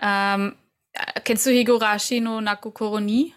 [0.00, 0.54] Ähm,
[0.92, 3.34] äh, kennst du Higurashi no Naku Koroni?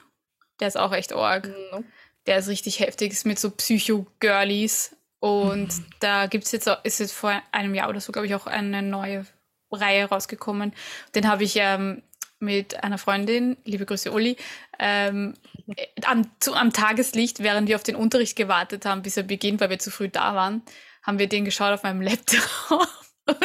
[0.60, 1.50] Der ist auch echt arg.
[1.72, 1.84] No.
[2.28, 4.96] Der ist richtig heftig, ist mit so Psycho-Girlies.
[5.24, 5.86] Und Mhm.
[6.02, 8.82] da gibt's jetzt auch, ist jetzt vor einem Jahr oder so, glaube ich, auch eine
[8.82, 9.26] neue
[9.72, 10.74] Reihe rausgekommen.
[11.16, 12.04] Den habe ich ähm,
[12.40, 14.36] mit einer Freundin, liebe Grüße Uli,
[14.80, 15.34] ähm,
[15.78, 19.62] äh, am, zu, am Tageslicht, während wir auf den Unterricht gewartet haben, bis er beginnt,
[19.62, 20.62] weil wir zu früh da waren,
[21.04, 22.42] haben wir den geschaut auf meinem Laptop.
[23.26, 23.38] Und,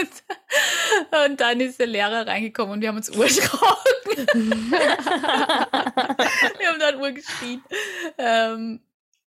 [1.28, 3.62] und dann ist der Lehrer reingekommen und wir haben uns urerschrocken.
[6.58, 7.62] wir haben dann urgeschrien.
[8.18, 8.80] Ähm,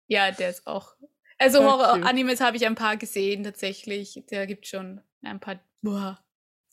[0.08, 0.94] ja, der ist auch.
[1.42, 4.24] Also Horror-Animes habe ich ein paar gesehen tatsächlich.
[4.30, 6.20] Der gibt schon ein paar boah,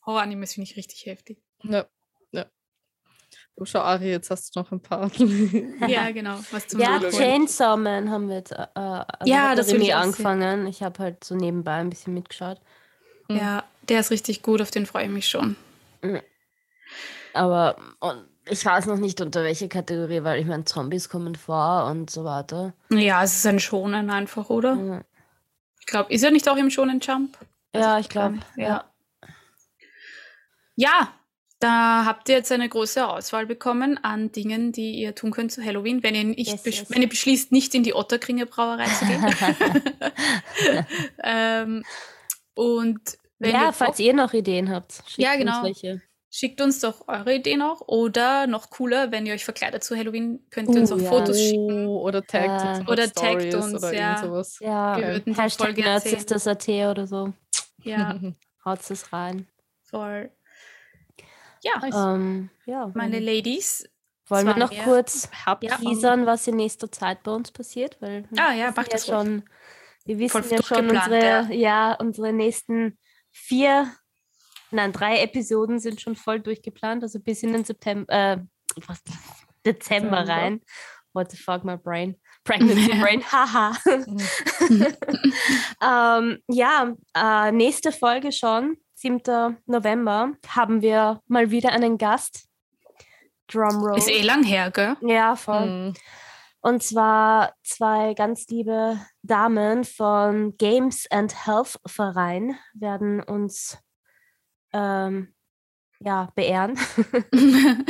[0.05, 1.43] Horror-Animes, finde ich richtig heftig.
[1.63, 1.87] Ja,
[2.33, 2.47] ja.
[3.57, 5.11] Du schau, Ari, jetzt hast du noch ein paar.
[5.89, 6.39] Ja, genau.
[6.51, 7.01] Was zum Ja.
[7.11, 10.09] Chainsaw Man haben wir jetzt äh, also Ja, das Remy ich auch sehen.
[10.11, 10.67] angefangen.
[10.67, 12.61] Ich habe halt so nebenbei ein bisschen mitgeschaut.
[13.31, 15.57] Ja, der ist richtig gut, auf den freue ich mich schon.
[17.35, 21.87] Aber und ich weiß noch nicht unter welche Kategorie, weil ich meine, Zombies kommen vor
[21.87, 22.75] und so weiter.
[22.91, 24.75] Ja, es ist ein Schonen einfach, oder?
[24.77, 25.03] Ja,
[25.81, 27.37] Ich glaube, ist er nicht auch im Schonen Jump?
[27.75, 28.39] ja ich glaube.
[28.57, 28.85] Ja.
[30.77, 31.13] Ja,
[31.61, 35.65] da habt ihr jetzt eine große Auswahl bekommen an Dingen, die ihr tun könnt zu
[35.65, 36.91] Halloween, wenn ihr, nicht Yes, yes.
[36.91, 39.25] wenn ihr beschließt, nicht in die Otterkringer Brauerei zu gehen.
[41.25, 41.85] ähm,
[42.55, 43.01] und
[43.41, 45.63] wenn ja, ihr falls ihr noch Ideen habt, schickt Ja, uns genau.
[45.65, 46.03] welche.
[46.31, 47.81] Schickt uns doch eure Ideen auch.
[47.89, 51.09] Oder noch cooler, wenn ihr euch verkleidet zu Halloween, könnt ihr uns Uh, auch ja.
[51.11, 51.87] Fotos schicken.
[51.87, 52.79] Oh, oder taggt Ja.
[52.79, 54.09] uns Oder taggt uns, oder ja.
[54.17, 54.59] irgend sowas.
[54.61, 56.17] Ja, Wir würden die voll Hashtag gern Nerds sehen.
[56.19, 57.33] ist das AT oder so.
[57.83, 58.19] Ja,
[58.65, 59.47] Haut es rein.
[59.83, 60.31] voll.
[61.63, 61.95] Ja, Nice.
[61.97, 63.89] Ähm, ja, meine Ladies.
[64.29, 64.85] wollen wir noch mehr.
[64.85, 65.57] kurz Ja.
[65.57, 67.97] teasern, was in nächster Zeit bei uns passiert?
[68.01, 69.17] Weil wir Ah, ja, wissen mach das ruhig.
[69.17, 69.45] schon.
[70.05, 71.95] Wir wissen Voll ja schon unsere, ja.
[71.95, 72.99] unsere nächsten
[73.31, 73.91] vier,
[74.71, 78.39] nein, drei Episoden sind schon voll durchgeplant, also bis in den September, äh,
[78.87, 79.03] was,
[79.65, 80.61] Dezember rein.
[81.13, 82.17] What the fuck, my brain.
[82.45, 83.77] Pregnancy brain, haha.
[86.21, 89.57] ähm, ja, äh, nächste Folge schon, 7.
[89.67, 92.47] November, haben wir mal wieder einen Gast.
[93.49, 93.99] Drumroll.
[93.99, 94.97] Ist eh lang her, gell?
[95.01, 95.67] Ja, voll.
[95.67, 95.95] Mhm.
[96.61, 103.79] Und zwar zwei ganz liebe Damen von Games and Health Verein werden uns
[104.73, 105.35] ähm,
[106.01, 106.79] ja, beehren.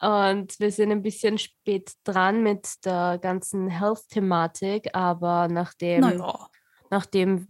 [0.00, 6.48] Und wir sind ein bisschen spät dran mit der ganzen Health-Thematik, aber nachdem, naja.
[6.90, 7.48] nachdem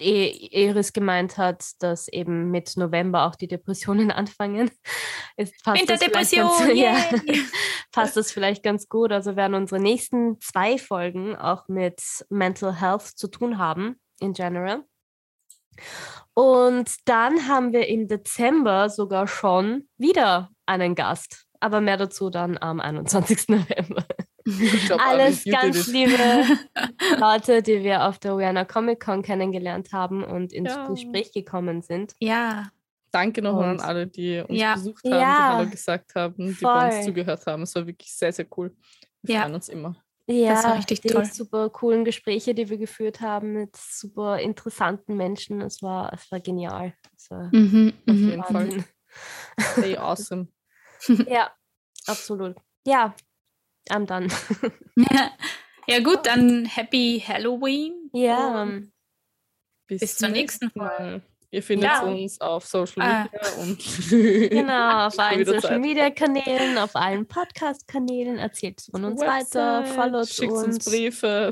[0.00, 4.70] E- Iris gemeint hat, dass eben mit November auch die Depressionen anfangen,
[5.36, 7.42] ist passt das Winterdepression, ganz, ja, yay!
[7.92, 9.10] passt das vielleicht ganz gut.
[9.12, 14.84] Also werden unsere nächsten zwei Folgen auch mit Mental Health zu tun haben, in general.
[16.34, 21.46] Und dann haben wir im Dezember sogar schon wieder einen Gast.
[21.60, 23.48] Aber mehr dazu dann am 21.
[23.48, 24.04] November.
[24.86, 26.12] Glaub, Alles ganz liebe
[27.18, 30.86] Leute, die wir auf der Vienna Comic Con kennengelernt haben und ins Ja.
[30.86, 32.14] Gespräch gekommen sind.
[32.20, 32.70] Ja,
[33.10, 34.74] Danke nochmal an alle, die uns Ja.
[34.74, 35.18] besucht haben, Ja.
[35.52, 37.62] die Hallo gesagt haben, die bei uns zugehört haben.
[37.62, 38.76] Es war wirklich sehr, sehr cool.
[39.22, 39.40] Wir Ja.
[39.42, 39.96] freuen uns immer.
[40.30, 41.24] Ja, war richtig die toll.
[41.24, 45.62] super coolen Gespräche, die wir geführt haben mit super interessanten Menschen.
[45.62, 46.94] Es war, es war genial.
[47.16, 48.84] Es war mhm, Auf jeden Fall.
[49.58, 50.48] Stay awesome.
[51.26, 51.50] Ja,
[52.06, 52.56] absolut.
[52.86, 53.14] Ja,
[53.88, 54.28] I'm done.
[55.86, 58.10] ja gut, dann Happy Halloween.
[58.12, 58.92] Ja, Und
[59.86, 61.22] Bis zur nächsten Mal.
[61.50, 62.02] Ihr findet Ja.
[62.02, 63.22] uns auf Social Ah.
[63.24, 63.78] Media und
[64.50, 65.78] genau, auf allen Social.
[65.78, 68.36] Media Kanälen, auf allen Podcast-Kanälen.
[68.38, 70.64] Erzählt von uns weiter, Website, followt Schickt uns.
[70.64, 71.50] uns Briefe.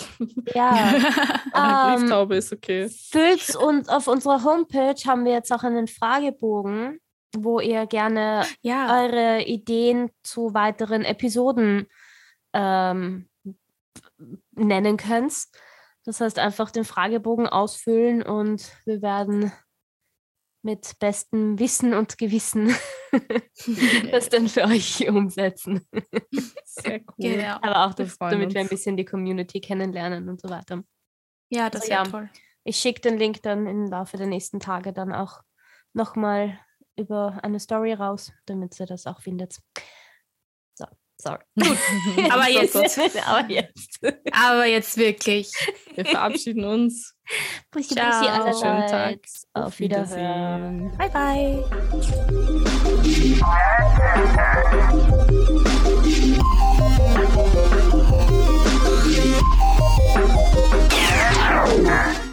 [0.54, 0.70] Ja,
[1.52, 2.88] eine Ähm, Brieftaube ist okay.
[2.90, 7.00] füllt und auf unserer Homepage haben wir jetzt auch einen Fragebogen,
[7.34, 11.86] wo ihr gerne ja, eure Ideen zu weiteren Episoden
[12.52, 13.28] ähm,
[14.52, 15.34] nennen könnt.
[16.04, 19.52] Das heißt, einfach den Fragebogen ausfüllen und wir werden
[20.66, 22.74] mit bestem Wissen und Gewissen
[24.10, 25.86] das dann für euch umsetzen.
[26.64, 27.14] Sehr cool.
[27.18, 27.54] Genau.
[27.62, 28.70] Aber auch, Wir das, freuen damit wir ein uns.
[28.70, 30.82] bisschen die Community kennenlernen und so weiter.
[31.50, 32.10] Ja, das Oh wäre ja.
[32.10, 32.30] toll.
[32.64, 35.40] Ich schicke den Link dann im Laufe der nächsten Tage dann auch
[35.92, 36.58] nochmal
[36.96, 39.60] über eine Story raus, damit ihr das auch findet.
[40.74, 40.86] So,
[41.16, 41.44] sorry.
[42.28, 42.76] Aber jetzt-.
[43.24, 44.00] Aber jetzt.
[44.32, 45.52] Aber jetzt wirklich.
[45.94, 47.15] Wir verabschieden uns.
[47.70, 48.20] Bussi, Ciao.
[48.20, 48.60] Bussi allerseits.
[48.60, 49.18] Schönen Tag.
[49.54, 50.92] Auf Wiedersehen.
[50.96, 51.64] Bye, bye.